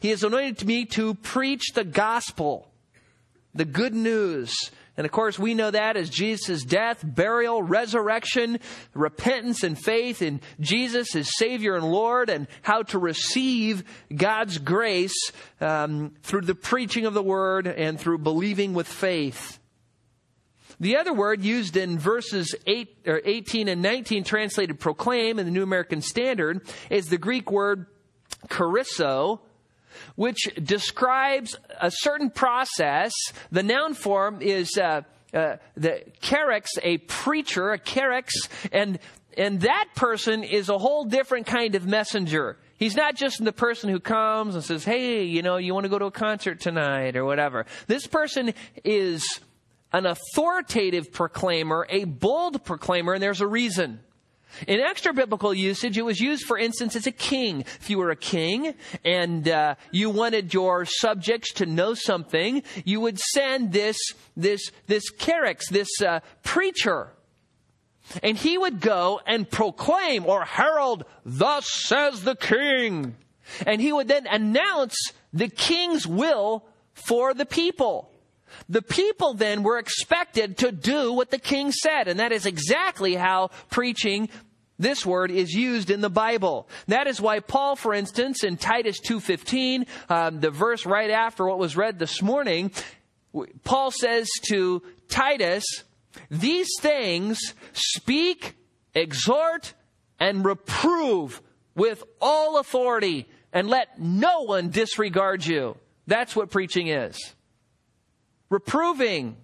[0.01, 2.67] He has anointed me to preach the gospel,
[3.53, 4.53] the good news.
[4.97, 8.59] And of course, we know that as Jesus' death, burial, resurrection,
[8.95, 13.83] repentance, and faith in Jesus as Savior and Lord, and how to receive
[14.13, 15.31] God's grace
[15.61, 19.59] um, through the preaching of the Word and through believing with faith.
[20.79, 25.51] The other word used in verses 8, or 18 and 19, translated proclaim in the
[25.51, 27.87] New American Standard, is the Greek word
[28.47, 29.39] kerusso,
[30.15, 33.13] which describes a certain process.
[33.51, 35.01] The noun form is uh,
[35.33, 38.31] uh, the kerux, a preacher, a kerux,
[38.71, 38.99] and
[39.37, 42.57] and that person is a whole different kind of messenger.
[42.77, 45.89] He's not just the person who comes and says, "Hey, you know, you want to
[45.89, 49.39] go to a concert tonight or whatever." This person is
[49.93, 53.99] an authoritative proclaimer, a bold proclaimer, and there's a reason.
[54.65, 57.61] In extra biblical usage, it was used, for instance, as a king.
[57.61, 58.73] If you were a king
[59.05, 63.97] and uh, you wanted your subjects to know something, you would send this
[64.35, 67.11] this this kerux, this uh, preacher,
[68.23, 73.15] and he would go and proclaim or herald, "Thus says the king,"
[73.65, 74.95] and he would then announce
[75.33, 78.11] the king's will for the people.
[78.69, 83.15] The people then were expected to do what the king said, and that is exactly
[83.15, 84.29] how preaching
[84.79, 86.67] this word is used in the Bible.
[86.87, 91.57] That is why Paul, for instance, in Titus 2.15, um, the verse right after what
[91.57, 92.71] was read this morning,
[93.63, 95.65] Paul says to Titus,
[96.29, 97.39] these things
[97.73, 98.55] speak,
[98.93, 99.73] exhort,
[100.19, 101.41] and reprove
[101.75, 105.77] with all authority, and let no one disregard you.
[106.07, 107.17] That's what preaching is
[108.49, 109.37] reproving,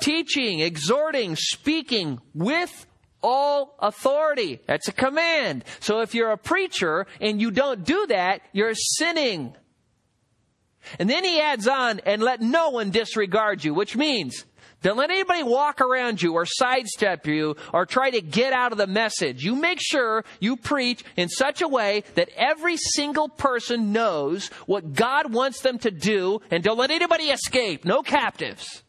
[0.00, 2.86] teaching, exhorting, speaking with
[3.22, 4.60] all authority.
[4.66, 5.64] That's a command.
[5.80, 9.54] So if you're a preacher and you don't do that, you're sinning.
[10.98, 14.46] And then he adds on, and let no one disregard you, which means
[14.82, 18.78] don't let anybody walk around you or sidestep you or try to get out of
[18.78, 19.44] the message.
[19.44, 24.94] You make sure you preach in such a way that every single person knows what
[24.94, 27.84] God wants them to do and don't let anybody escape.
[27.84, 28.82] No captives.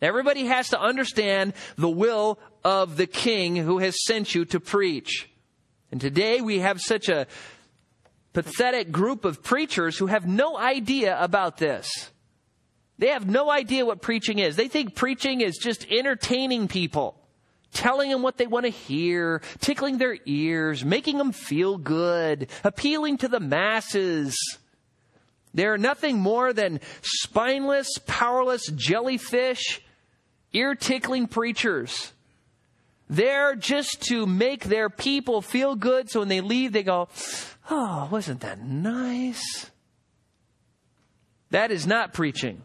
[0.00, 5.28] Everybody has to understand the will of the king who has sent you to preach.
[5.90, 7.26] And today we have such a
[8.32, 11.88] pathetic group of preachers who have no idea about this.
[12.98, 14.56] They have no idea what preaching is.
[14.56, 17.18] They think preaching is just entertaining people,
[17.72, 23.18] telling them what they want to hear, tickling their ears, making them feel good, appealing
[23.18, 24.36] to the masses.
[25.52, 29.82] They're nothing more than spineless, powerless jellyfish,
[30.52, 32.12] ear tickling preachers.
[33.08, 37.08] They're just to make their people feel good so when they leave, they go,
[37.70, 39.70] Oh, wasn't that nice?
[41.50, 42.62] That is not preaching.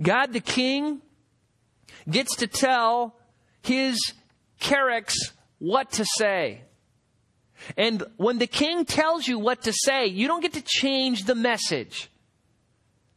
[0.00, 1.00] God the King
[2.08, 3.16] gets to tell
[3.62, 4.12] his
[4.60, 5.14] kerux
[5.58, 6.62] what to say.
[7.76, 11.34] And when the king tells you what to say, you don't get to change the
[11.34, 12.10] message.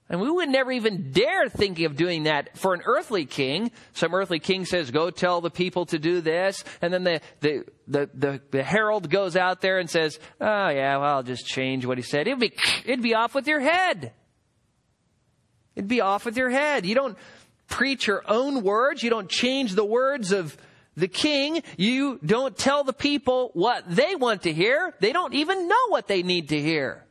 [0.07, 3.71] And we would never even dare think of doing that for an earthly king.
[3.93, 6.63] Some earthly king says, go tell the people to do this.
[6.79, 10.97] And then the, the, the, the, the herald goes out there and says, oh yeah,
[10.97, 12.27] well, I'll just change what he said.
[12.27, 12.53] It'd be,
[12.85, 14.13] it'd be off with your head.
[15.75, 16.85] It'd be off with your head.
[16.85, 17.17] You don't
[17.67, 19.03] preach your own words.
[19.03, 20.57] You don't change the words of
[20.95, 21.61] the king.
[21.77, 24.93] You don't tell the people what they want to hear.
[24.99, 27.05] They don't even know what they need to hear.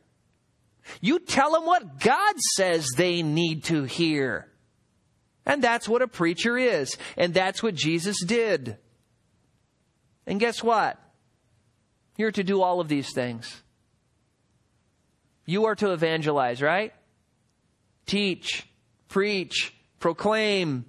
[1.01, 4.47] You tell them what God says they need to hear.
[5.45, 6.95] And that's what a preacher is.
[7.17, 8.77] And that's what Jesus did.
[10.25, 10.99] And guess what?
[12.17, 13.61] You're to do all of these things.
[15.45, 16.93] You are to evangelize, right?
[18.05, 18.67] Teach,
[19.07, 20.85] preach, proclaim,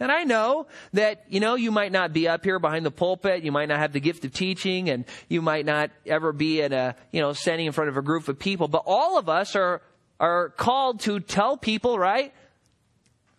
[0.00, 3.44] and I know that, you know, you might not be up here behind the pulpit.
[3.44, 6.72] You might not have the gift of teaching and you might not ever be in
[6.72, 8.66] a, you know, standing in front of a group of people.
[8.66, 9.82] But all of us are,
[10.18, 12.32] are called to tell people, right?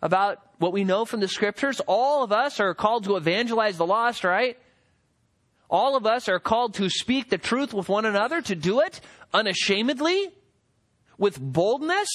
[0.00, 1.80] About what we know from the scriptures.
[1.88, 4.56] All of us are called to evangelize the lost, right?
[5.68, 9.00] All of us are called to speak the truth with one another, to do it
[9.34, 10.30] unashamedly,
[11.18, 12.08] with boldness,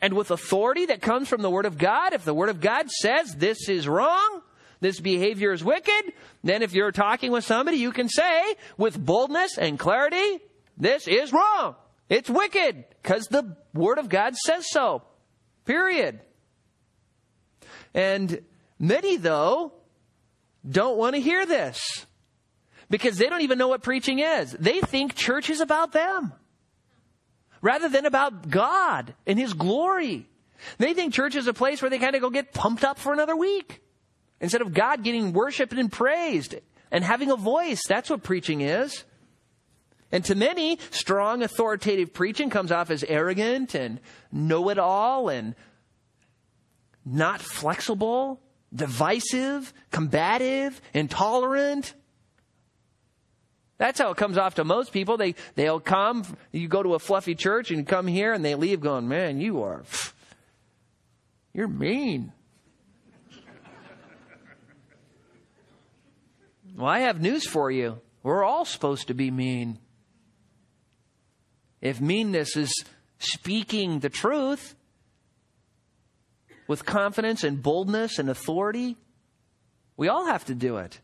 [0.00, 2.12] and with authority that comes from the Word of God.
[2.12, 4.42] If the Word of God says this is wrong,
[4.80, 9.58] this behavior is wicked, then if you're talking with somebody, you can say with boldness
[9.58, 10.40] and clarity,
[10.76, 11.76] this is wrong.
[12.08, 15.02] It's wicked because the Word of God says so.
[15.64, 16.20] Period.
[17.94, 18.42] And
[18.78, 19.72] many, though,
[20.68, 22.06] don't want to hear this
[22.88, 24.52] because they don't even know what preaching is.
[24.52, 26.32] They think church is about them
[27.62, 30.26] rather than about God and His glory.
[30.78, 33.12] They think church is a place where they kind of go get pumped up for
[33.12, 33.80] another week
[34.40, 36.54] instead of God getting worshiped and praised
[36.90, 37.86] and having a voice.
[37.86, 39.04] That's what preaching is.
[40.12, 44.00] And to many, strong authoritative preaching comes off as arrogant and
[44.32, 45.54] know it all and
[47.04, 48.40] not flexible,
[48.74, 51.94] divisive, combative, intolerant.
[53.80, 55.16] That's how it comes off to most people.
[55.16, 58.54] They, they'll come, you go to a fluffy church and you come here and they
[58.54, 59.84] leave going, man, you are,
[61.54, 62.30] you're mean.
[66.76, 67.98] well, I have news for you.
[68.22, 69.78] We're all supposed to be mean.
[71.80, 72.84] If meanness is
[73.18, 74.74] speaking the truth
[76.66, 78.98] with confidence and boldness and authority,
[79.96, 81.00] we all have to do it.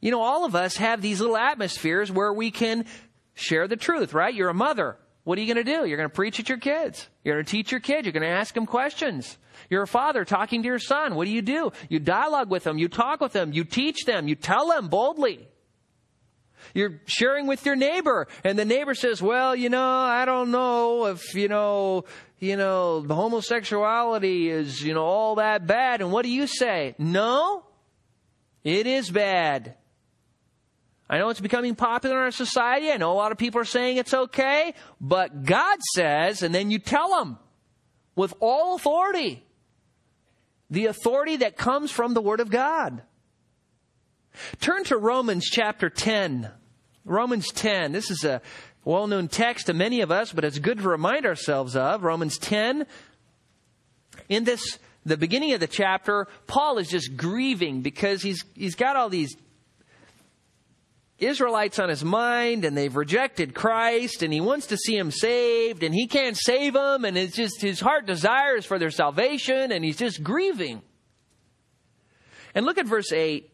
[0.00, 2.86] You know, all of us have these little atmospheres where we can
[3.34, 4.34] share the truth, right?
[4.34, 4.96] You're a mother.
[5.24, 5.86] What are you going to do?
[5.86, 7.06] You're going to preach at your kids.
[7.22, 8.06] You're going to teach your kids.
[8.06, 9.36] You're going to ask them questions.
[9.68, 11.14] You're a father talking to your son.
[11.14, 11.72] What do you do?
[11.88, 12.78] You dialogue with them.
[12.78, 13.52] You talk with them.
[13.52, 14.28] You teach them.
[14.28, 15.46] You tell them boldly.
[16.74, 21.06] You're sharing with your neighbor and the neighbor says, well, you know, I don't know
[21.06, 22.04] if, you know,
[22.38, 26.00] you know, homosexuality is, you know, all that bad.
[26.00, 26.94] And what do you say?
[26.98, 27.64] No,
[28.62, 29.74] it is bad.
[31.10, 32.92] I know it's becoming popular in our society.
[32.92, 36.70] I know a lot of people are saying it's okay, but God says, and then
[36.70, 37.36] you tell them
[38.14, 39.44] with all authority,
[40.70, 43.02] the authority that comes from the Word of God.
[44.60, 46.48] Turn to Romans chapter 10.
[47.04, 47.90] Romans 10.
[47.90, 48.40] This is a
[48.84, 52.04] well known text to many of us, but it's good to remind ourselves of.
[52.04, 52.86] Romans 10.
[54.28, 58.94] In this, the beginning of the chapter, Paul is just grieving because he's, he's got
[58.94, 59.34] all these
[61.20, 65.82] Israelites on his mind and they've rejected Christ and he wants to see them saved
[65.82, 69.84] and he can't save them and it's just his heart desires for their salvation and
[69.84, 70.82] he's just grieving.
[72.54, 73.50] And look at verse 8.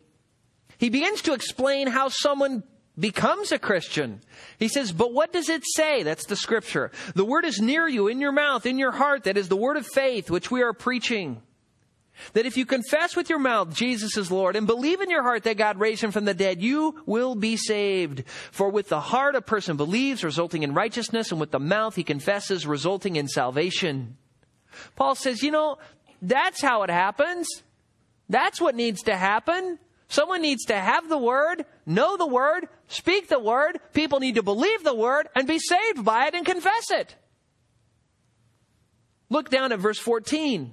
[0.78, 2.62] He begins to explain how someone
[2.98, 4.20] becomes a Christian.
[4.58, 6.02] He says, but what does it say?
[6.02, 6.90] That's the scripture.
[7.14, 9.24] The word is near you, in your mouth, in your heart.
[9.24, 11.42] That is the word of faith which we are preaching.
[12.32, 15.44] That if you confess with your mouth Jesus is Lord and believe in your heart
[15.44, 18.24] that God raised him from the dead, you will be saved.
[18.50, 22.04] For with the heart a person believes, resulting in righteousness, and with the mouth he
[22.04, 24.16] confesses, resulting in salvation.
[24.94, 25.78] Paul says, you know,
[26.22, 27.48] that's how it happens.
[28.28, 29.78] That's what needs to happen.
[30.08, 33.80] Someone needs to have the word, know the word, speak the word.
[33.92, 37.16] People need to believe the word and be saved by it and confess it.
[39.28, 40.72] Look down at verse 14.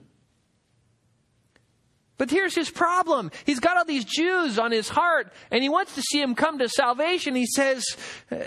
[2.18, 3.32] But here's his problem.
[3.45, 6.59] He's got all these Jews on his heart, and he wants to see him come
[6.59, 7.36] to salvation.
[7.36, 7.86] He says,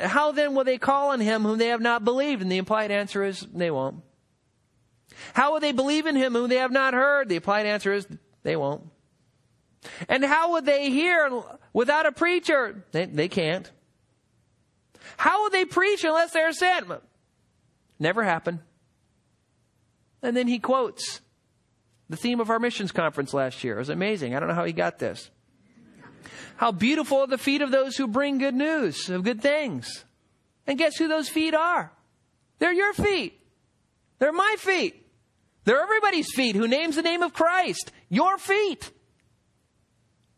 [0.03, 2.43] How then will they call on him whom they have not believed?
[2.43, 4.03] And the implied answer is, They won't.
[5.35, 7.29] How will they believe in him whom they have not heard?
[7.29, 8.07] The implied answer is,
[8.45, 8.85] They won't.
[10.09, 11.43] And how would they hear
[11.73, 12.85] without a preacher?
[12.93, 13.71] They, they can't.
[15.17, 16.87] How will they preach unless they're sent?
[17.99, 18.61] Never happened.
[20.23, 21.21] And then he quotes
[22.09, 23.77] the theme of our missions conference last year.
[23.77, 24.35] It was amazing.
[24.35, 25.31] I don't know how he got this.
[26.57, 30.05] How beautiful are the feet of those who bring good news of good things.
[30.67, 31.93] And guess who those feet are?
[32.59, 33.39] They're your feet.
[34.19, 35.07] They're my feet.
[35.65, 37.93] They're everybody's feet who names the name of Christ.
[38.09, 38.91] Your feet.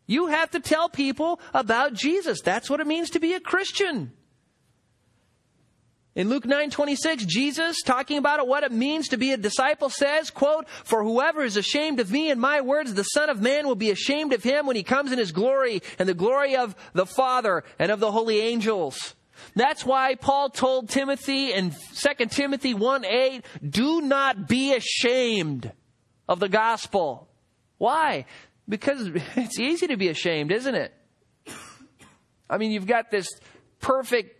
[0.05, 2.41] You have to tell people about Jesus.
[2.41, 4.11] That's what it means to be a Christian.
[6.15, 10.67] In Luke 9:26, Jesus talking about what it means to be a disciple says, quote,
[10.83, 13.91] "For whoever is ashamed of me and my words, the Son of Man will be
[13.91, 17.63] ashamed of him when he comes in his glory and the glory of the Father
[17.77, 19.15] and of the holy angels."
[19.55, 25.71] That's why Paul told Timothy in 2 Timothy 1:8, "Do not be ashamed
[26.27, 27.29] of the gospel."
[27.77, 28.25] Why?
[28.67, 30.93] Because it's easy to be ashamed, isn't it?
[32.49, 33.27] I mean, you've got this
[33.79, 34.38] perfect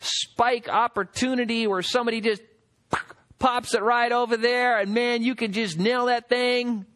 [0.00, 2.42] spike opportunity where somebody just
[3.38, 6.86] pops it right over there, and man, you can just nail that thing.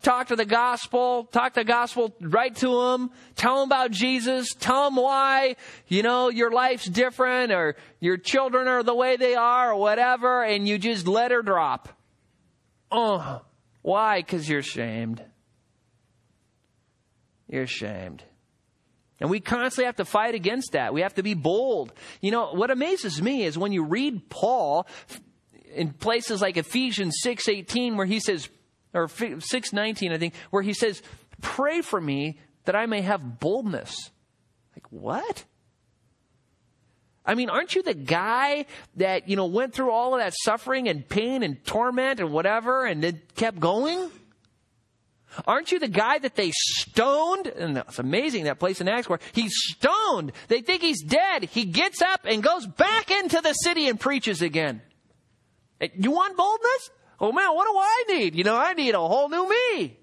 [0.00, 4.84] Talk to the gospel, talk the gospel right to them, tell them about Jesus, tell
[4.84, 5.56] them why,
[5.88, 10.44] you know, your life's different or your children are the way they are or whatever,
[10.44, 11.88] and you just let her drop.
[12.92, 13.42] Oh,
[13.82, 14.20] why?
[14.20, 15.22] Because you're ashamed.
[17.48, 18.22] You're ashamed.
[19.20, 20.94] And we constantly have to fight against that.
[20.94, 21.92] We have to be bold.
[22.20, 24.86] You know, what amazes me is when you read Paul
[25.74, 28.48] in places like Ephesians 6:18 where he says
[28.94, 31.02] or 6:19 I think where he says,
[31.40, 34.10] "Pray for me that I may have boldness."
[34.76, 35.44] Like, what?
[37.26, 38.64] I mean, aren't you the guy
[38.96, 42.86] that, you know, went through all of that suffering and pain and torment and whatever
[42.86, 44.10] and then kept going?
[45.46, 47.46] Aren't you the guy that they stoned?
[47.46, 50.32] And it's amazing that place in Acts where he's stoned.
[50.48, 51.44] They think he's dead.
[51.44, 54.82] He gets up and goes back into the city and preaches again.
[55.94, 56.90] You want boldness?
[57.20, 58.34] Oh man, what do I need?
[58.34, 59.98] You know, I need a whole new me.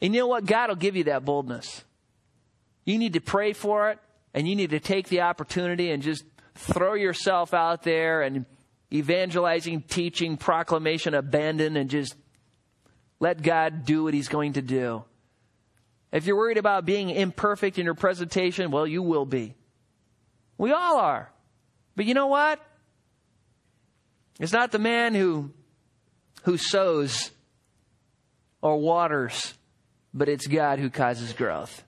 [0.00, 0.44] And you know what?
[0.44, 1.82] God will give you that boldness.
[2.84, 3.98] You need to pray for it
[4.34, 6.24] and you need to take the opportunity and just
[6.54, 8.44] throw yourself out there and
[8.92, 12.16] evangelizing, teaching, proclamation, abandon and just
[13.24, 15.02] let God do what He's going to do.
[16.12, 19.54] If you're worried about being imperfect in your presentation, well, you will be.
[20.58, 21.32] We all are.
[21.96, 22.60] But you know what?
[24.38, 25.52] It's not the man who,
[26.42, 27.30] who sows
[28.60, 29.54] or waters,
[30.12, 31.82] but it's God who causes growth.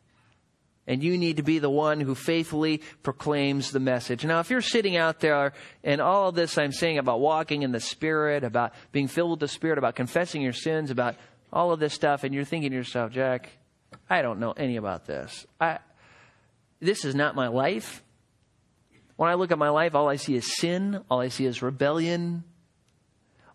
[0.86, 4.24] And you need to be the one who faithfully proclaims the message.
[4.24, 7.72] Now, if you're sitting out there and all of this I'm saying about walking in
[7.72, 11.16] the Spirit, about being filled with the Spirit, about confessing your sins, about
[11.52, 13.50] all of this stuff, and you're thinking to yourself, Jack,
[14.08, 15.46] I don't know any about this.
[15.60, 15.78] I,
[16.80, 18.04] this is not my life.
[19.16, 21.02] When I look at my life, all I see is sin.
[21.10, 22.44] All I see is rebellion.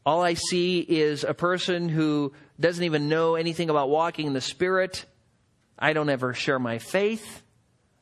[0.05, 4.41] All I see is a person who doesn't even know anything about walking in the
[4.41, 5.05] Spirit
[5.81, 7.41] I don't ever share my faith.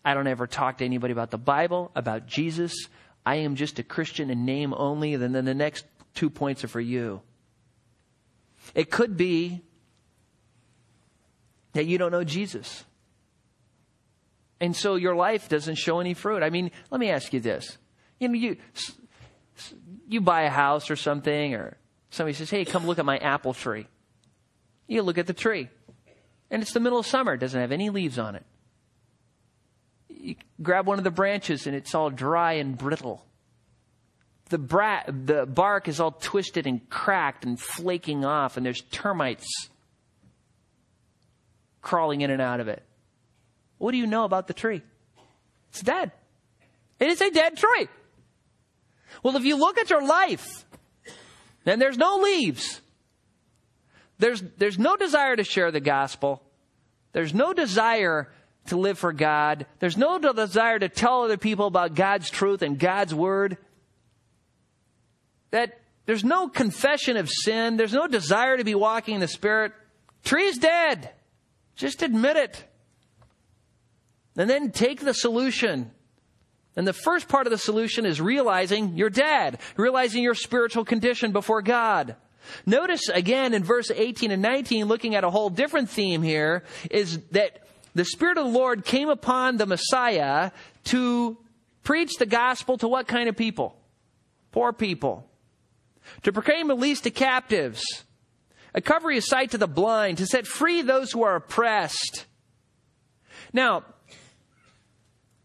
[0.03, 2.89] I don't ever talk to anybody about the Bible, about Jesus.
[3.25, 5.13] I am just a Christian in name only.
[5.13, 7.21] And then the next two points are for you.
[8.75, 9.61] It could be
[11.73, 12.83] that you don't know Jesus.
[14.59, 16.43] And so your life doesn't show any fruit.
[16.43, 17.77] I mean, let me ask you this.
[18.19, 18.57] You know, you,
[20.07, 21.77] you buy a house or something, or
[22.09, 23.87] somebody says, hey, come look at my apple tree.
[24.87, 25.69] You look at the tree.
[26.51, 28.45] And it's the middle of summer, it doesn't have any leaves on it.
[30.09, 33.25] You grab one of the branches and it's all dry and brittle.
[34.49, 39.69] The, bra- the bark is all twisted and cracked and flaking off, and there's termites
[41.81, 42.83] crawling in and out of it.
[43.77, 44.81] What do you know about the tree?
[45.69, 46.11] It's dead.
[46.99, 47.87] It is a dead tree.
[49.23, 50.65] Well, if you look at your life,
[51.63, 52.81] then there's no leaves,
[54.19, 56.43] There's, there's no desire to share the gospel.
[57.13, 58.29] There's no desire
[58.67, 59.65] to live for God.
[59.79, 63.57] There's no desire to tell other people about God's truth and God's word.
[65.51, 67.77] That there's no confession of sin.
[67.77, 69.71] There's no desire to be walking in the Spirit.
[70.23, 71.11] Tree's dead.
[71.75, 72.63] Just admit it.
[74.37, 75.91] And then take the solution.
[76.75, 81.31] And the first part of the solution is realizing you're dead, realizing your spiritual condition
[81.31, 82.15] before God.
[82.65, 87.19] Notice again in verse 18 and 19, looking at a whole different theme here, is
[87.31, 90.51] that the Spirit of the Lord came upon the Messiah
[90.85, 91.37] to
[91.83, 93.77] preach the gospel to what kind of people?
[94.51, 95.29] Poor people.
[96.23, 97.83] To proclaim release to captives,
[98.73, 102.25] a recovery of sight to the blind, to set free those who are oppressed.
[103.53, 103.83] Now,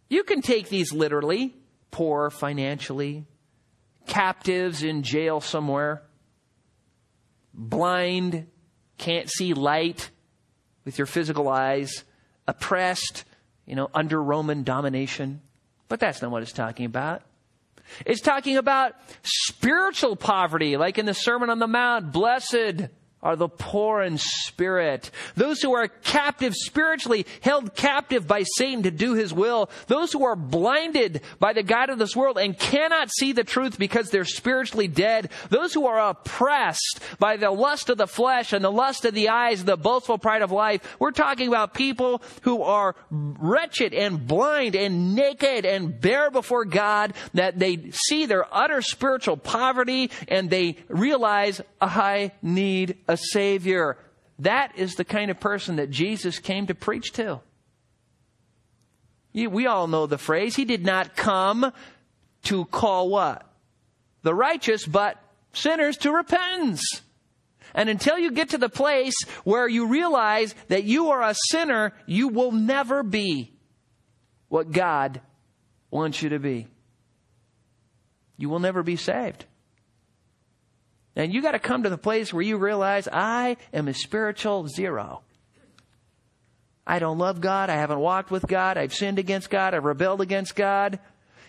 [0.09, 1.55] you can take these literally
[1.91, 3.27] poor financially,
[4.07, 6.03] captives in jail somewhere,
[7.55, 8.47] blind,
[8.99, 10.11] can't see light
[10.85, 12.05] with your physical eyes,
[12.47, 13.25] oppressed,
[13.67, 15.41] you know, under Roman domination.
[15.89, 17.23] But that's not what it's talking about.
[18.07, 22.13] It's talking about spiritual poverty, like in the Sermon on the Mount.
[22.13, 22.89] Blessed
[23.25, 25.11] are the poor in spirit.
[25.35, 29.71] Those who are captive spiritually, held captive by Satan to do his will.
[29.87, 33.79] Those who are blinded by the God of this world and cannot see the truth
[33.79, 35.31] because they're spiritually dead.
[35.49, 39.31] Those who are oppressed by the lust of the flesh and the lust of the
[39.31, 40.97] eyes and the boastful pride of life.
[41.01, 47.15] We're talking about people who are wretched and blind and naked and bare before God
[47.33, 53.97] that they see their utter spiritual poverty and they realize I need a a Savior.
[54.41, 57.41] That is the kind of person that Jesus came to preach to.
[59.33, 60.55] We all know the phrase.
[60.55, 61.73] He did not come
[62.45, 63.49] to call what?
[64.23, 65.17] The righteous, but
[65.53, 66.83] sinners to repentance.
[67.75, 71.93] And until you get to the place where you realize that you are a sinner,
[72.07, 73.53] you will never be
[74.49, 75.21] what God
[75.91, 76.69] wants you to be.
[78.37, 79.47] You will never be saved.
[81.17, 84.67] And you got to come to the place where you realize I am a spiritual
[84.69, 85.23] zero.
[86.87, 87.71] I don't love God.
[87.71, 88.77] I haven't walked with God.
[88.77, 89.75] I've sinned against God.
[89.75, 90.99] I've rebelled against God.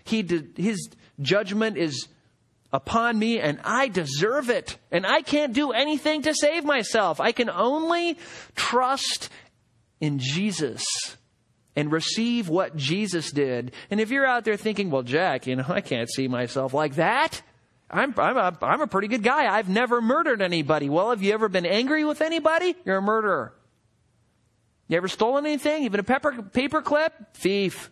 [0.04, 0.90] He his
[1.20, 2.08] judgment is
[2.72, 4.78] upon me and I deserve it.
[4.92, 7.20] And I can't do anything to save myself.
[7.20, 8.18] I can only
[8.56, 9.30] trust
[10.00, 10.84] in Jesus
[11.76, 13.74] and receive what Jesus did.
[13.90, 16.96] And if you're out there thinking, well, Jack, you know, I can't see myself like
[16.96, 17.42] that.
[17.90, 19.54] I'm, I'm, a, I'm a pretty good guy.
[19.54, 20.90] I've never murdered anybody.
[20.90, 22.76] Well, have you ever been angry with anybody?
[22.84, 23.54] You're a murderer.
[24.88, 25.84] You ever stolen anything?
[25.84, 27.14] Even a pepper, paper clip?
[27.36, 27.92] Thief.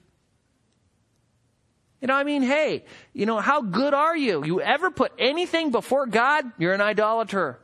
[2.02, 2.84] You know, I mean, hey,
[3.14, 4.44] you know, how good are you?
[4.44, 6.44] You ever put anything before God?
[6.58, 7.60] You're an idolater.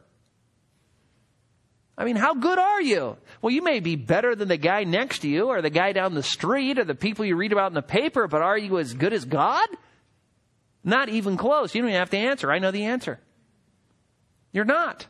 [1.98, 3.18] I mean, how good are you?
[3.42, 6.14] Well, you may be better than the guy next to you or the guy down
[6.14, 8.94] the street or the people you read about in the paper, but are you as
[8.94, 9.68] good as God?
[10.90, 11.76] Not even close.
[11.76, 12.52] You don't even have to answer.
[12.52, 13.20] I know the answer.
[14.52, 15.06] You're not.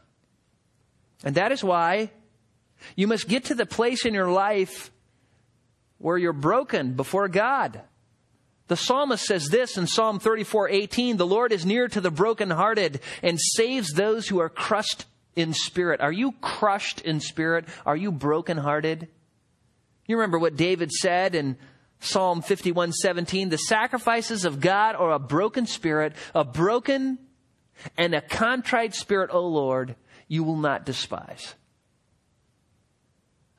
[1.24, 2.12] And that is why
[2.98, 4.92] you must get to the place in your life
[5.98, 7.82] where you're broken before God.
[8.68, 13.00] The psalmist says this in Psalm 34 18 The Lord is near to the brokenhearted
[13.24, 15.06] and saves those who are crushed
[15.36, 16.02] in spirit.
[16.02, 17.66] Are you crushed in spirit?
[17.86, 19.08] Are you brokenhearted?
[20.08, 21.58] You remember what David said in
[22.00, 27.20] Psalm 51:17, the sacrifices of God are a broken spirit, a broken
[27.98, 29.96] and a contrite spirit, O Lord,
[30.28, 31.56] you will not despise.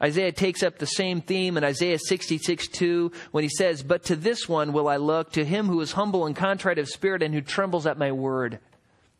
[0.02, 4.16] Isaiah takes up the same theme in Isaiah 66 2 when he says, But to
[4.16, 7.34] this one will I look, to him who is humble and contrite of spirit and
[7.34, 8.60] who trembles at my word.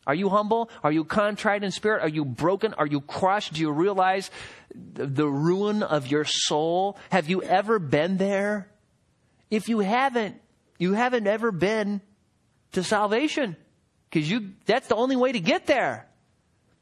[0.07, 0.71] Are you humble?
[0.83, 2.01] Are you contrite in spirit?
[2.01, 2.73] Are you broken?
[2.73, 3.53] Are you crushed?
[3.53, 4.31] Do you realize
[4.73, 6.97] the ruin of your soul?
[7.11, 8.67] Have you ever been there?
[9.51, 10.41] If you haven't,
[10.79, 12.01] you haven't ever been
[12.71, 13.55] to salvation.
[14.11, 16.07] Cause you, that's the only way to get there.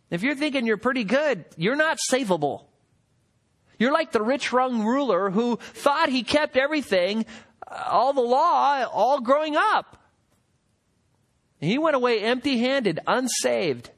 [0.09, 2.65] If you're thinking you're pretty good, you're not savable.
[3.77, 7.25] You're like the rich young ruler who thought he kept everything,
[7.67, 9.97] uh, all the law, all growing up.
[11.59, 13.91] He went away empty handed, unsaved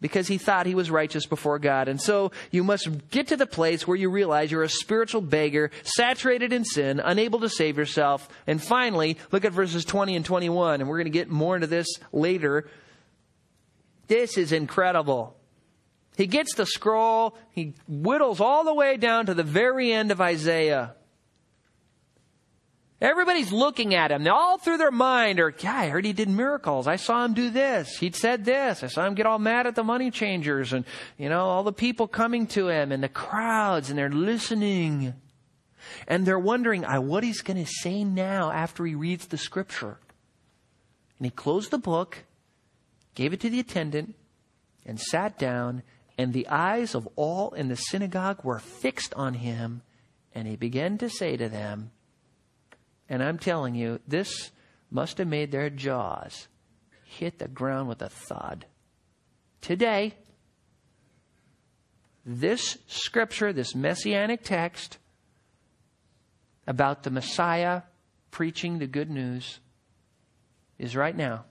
[0.00, 1.88] because he thought he was righteous before God.
[1.88, 5.70] And so you must get to the place where you realize you're a spiritual beggar,
[5.82, 8.28] saturated in sin, unable to save yourself.
[8.46, 11.66] And finally, look at verses 20 and 21, and we're going to get more into
[11.66, 12.68] this later.
[14.08, 15.36] This is incredible.
[16.16, 20.20] He gets the scroll, he whittles all the way down to the very end of
[20.20, 20.94] Isaiah.
[23.04, 24.26] Everybody's looking at him.
[24.26, 26.86] All through their mind or, yeah, I heard he did miracles.
[26.86, 27.98] I saw him do this.
[27.98, 28.82] He said this.
[28.82, 30.86] I saw him get all mad at the money changers and,
[31.18, 35.12] you know, all the people coming to him and the crowds and they're listening.
[36.08, 39.98] And they're wondering what he's going to say now after he reads the scripture.
[41.18, 42.24] And he closed the book,
[43.14, 44.14] gave it to the attendant,
[44.86, 45.82] and sat down,
[46.16, 49.82] and the eyes of all in the synagogue were fixed on him,
[50.34, 51.90] and he began to say to them,
[53.08, 54.50] and I'm telling you, this
[54.90, 56.48] must have made their jaws
[57.04, 58.66] hit the ground with a thud.
[59.60, 60.14] Today,
[62.26, 64.98] this scripture, this messianic text
[66.66, 67.82] about the Messiah
[68.30, 69.60] preaching the good news
[70.78, 71.44] is right now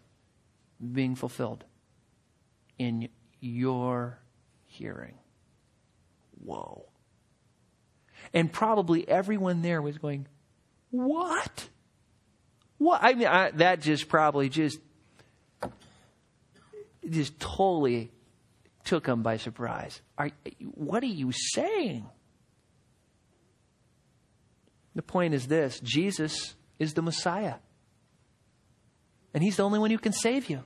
[0.91, 1.64] being fulfilled
[2.78, 3.08] in
[3.39, 4.20] your
[4.66, 5.16] hearing.
[6.43, 6.86] Whoa.
[8.34, 10.28] And probably everyone there was going,
[10.93, 11.69] what?
[12.77, 12.99] What?
[13.01, 14.79] I mean, I, that just probably just,
[17.09, 18.11] just totally
[18.83, 19.99] took them by surprise.
[20.19, 20.29] Are,
[20.75, 22.05] what are you saying?
[24.93, 27.55] The point is this Jesus is the Messiah.
[29.33, 30.61] And He's the only one who can save you.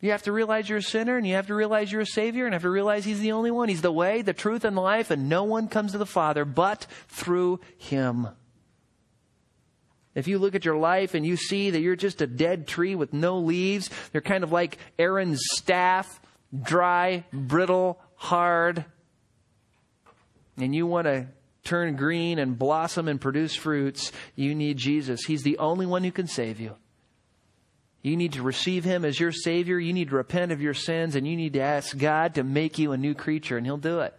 [0.00, 2.44] You have to realize you're a sinner and you have to realize you're a Savior
[2.44, 3.68] and you have to realize He's the only one.
[3.68, 6.44] He's the way, the truth, and the life, and no one comes to the Father
[6.44, 8.28] but through Him.
[10.14, 12.94] If you look at your life and you see that you're just a dead tree
[12.94, 16.20] with no leaves, they're kind of like Aaron's staff,
[16.62, 18.84] dry, brittle, hard,
[20.56, 21.26] and you want to
[21.64, 25.24] turn green and blossom and produce fruits, you need Jesus.
[25.24, 26.76] He's the only one who can save you.
[28.02, 29.78] You need to receive Him as your Savior.
[29.78, 32.78] You need to repent of your sins and you need to ask God to make
[32.78, 34.14] you a new creature, and He'll do it.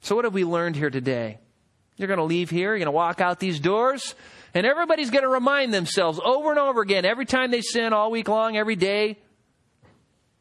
[0.00, 1.38] So, what have we learned here today?
[1.96, 4.14] You're going to leave here, you're going to walk out these doors,
[4.54, 8.10] and everybody's going to remind themselves over and over again, every time they sin, all
[8.10, 9.18] week long, every day,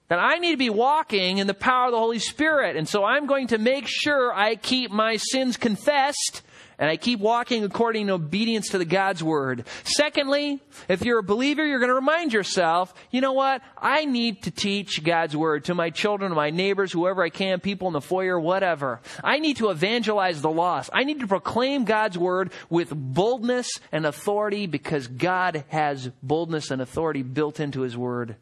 [0.08, 2.76] that I need to be walking in the power of the Holy Spirit.
[2.76, 6.44] And so I'm going to make sure I keep my sins confessed
[6.78, 9.66] and I keep walking according to obedience to the God's word.
[9.84, 13.62] Secondly, if you're a believer, you're going to remind yourself, you know what?
[13.78, 17.60] I need to teach God's word to my children, to my neighbors, whoever I can,
[17.60, 19.02] people in the foyer, whatever.
[19.24, 20.90] I need to evangelize the lost.
[20.94, 26.82] I need to proclaim God's word with boldness and authority because God has boldness and
[26.82, 28.36] authority built into his word.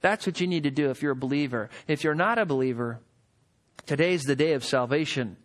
[0.00, 1.68] That's what you need to do if you're a believer.
[1.86, 3.00] If you're not a believer,
[3.86, 5.36] today's the day of salvation.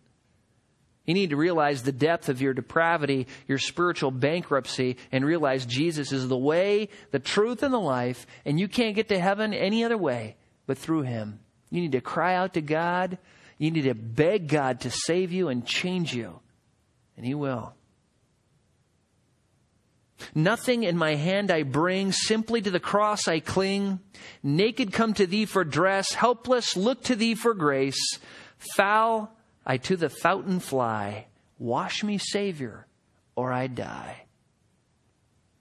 [1.06, 6.12] You need to realize the depth of your depravity, your spiritual bankruptcy, and realize Jesus
[6.12, 9.84] is the way, the truth, and the life, and you can't get to heaven any
[9.84, 10.36] other way
[10.66, 11.38] but through Him.
[11.70, 13.18] You need to cry out to God.
[13.58, 16.40] You need to beg God to save you and change you,
[17.16, 17.72] and He will.
[20.34, 24.00] Nothing in my hand I bring, simply to the cross I cling.
[24.42, 28.18] Naked come to thee for dress, helpless look to thee for grace.
[28.74, 29.35] Foul
[29.66, 31.26] I to the fountain fly.
[31.58, 32.86] Wash me, Savior,
[33.34, 34.22] or I die.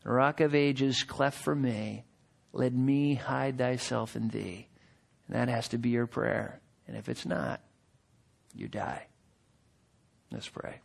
[0.03, 2.05] Rock of ages, cleft for me,
[2.53, 4.67] let me hide thyself in thee.
[5.27, 6.59] And that has to be your prayer.
[6.87, 7.59] And if it's not,
[8.53, 9.07] you die.
[10.31, 10.79] Let's pray.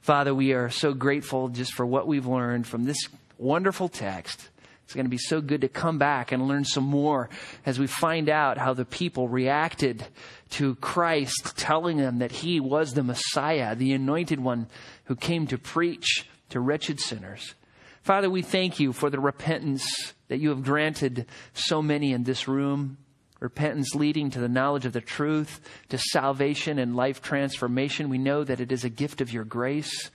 [0.00, 3.08] Father, we are so grateful just for what we've learned from this
[3.38, 4.48] wonderful text.
[4.84, 7.28] It's going to be so good to come back and learn some more
[7.66, 10.04] as we find out how the people reacted
[10.50, 14.66] to Christ telling them that he was the Messiah, the anointed one
[15.04, 17.54] who came to preach to wretched sinners.
[18.02, 22.48] Father, we thank you for the repentance that you have granted so many in this
[22.48, 22.96] room.
[23.40, 28.08] Repentance leading to the knowledge of the truth, to salvation and life transformation.
[28.08, 30.10] We know that it is a gift of your grace.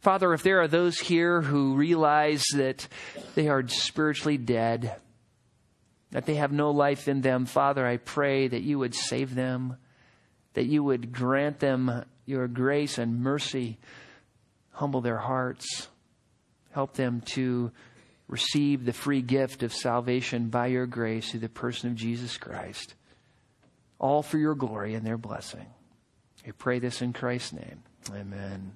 [0.00, 2.86] Father, if there are those here who realize that
[3.34, 4.94] they are spiritually dead,
[6.10, 9.76] that they have no life in them, Father, I pray that you would save them,
[10.54, 13.78] that you would grant them your grace and mercy,
[14.70, 15.88] humble their hearts,
[16.72, 17.72] help them to
[18.28, 22.94] receive the free gift of salvation by your grace through the person of Jesus Christ.
[23.98, 25.66] All for your glory and their blessing.
[26.46, 27.82] I pray this in Christ's name.
[28.14, 28.72] Amen.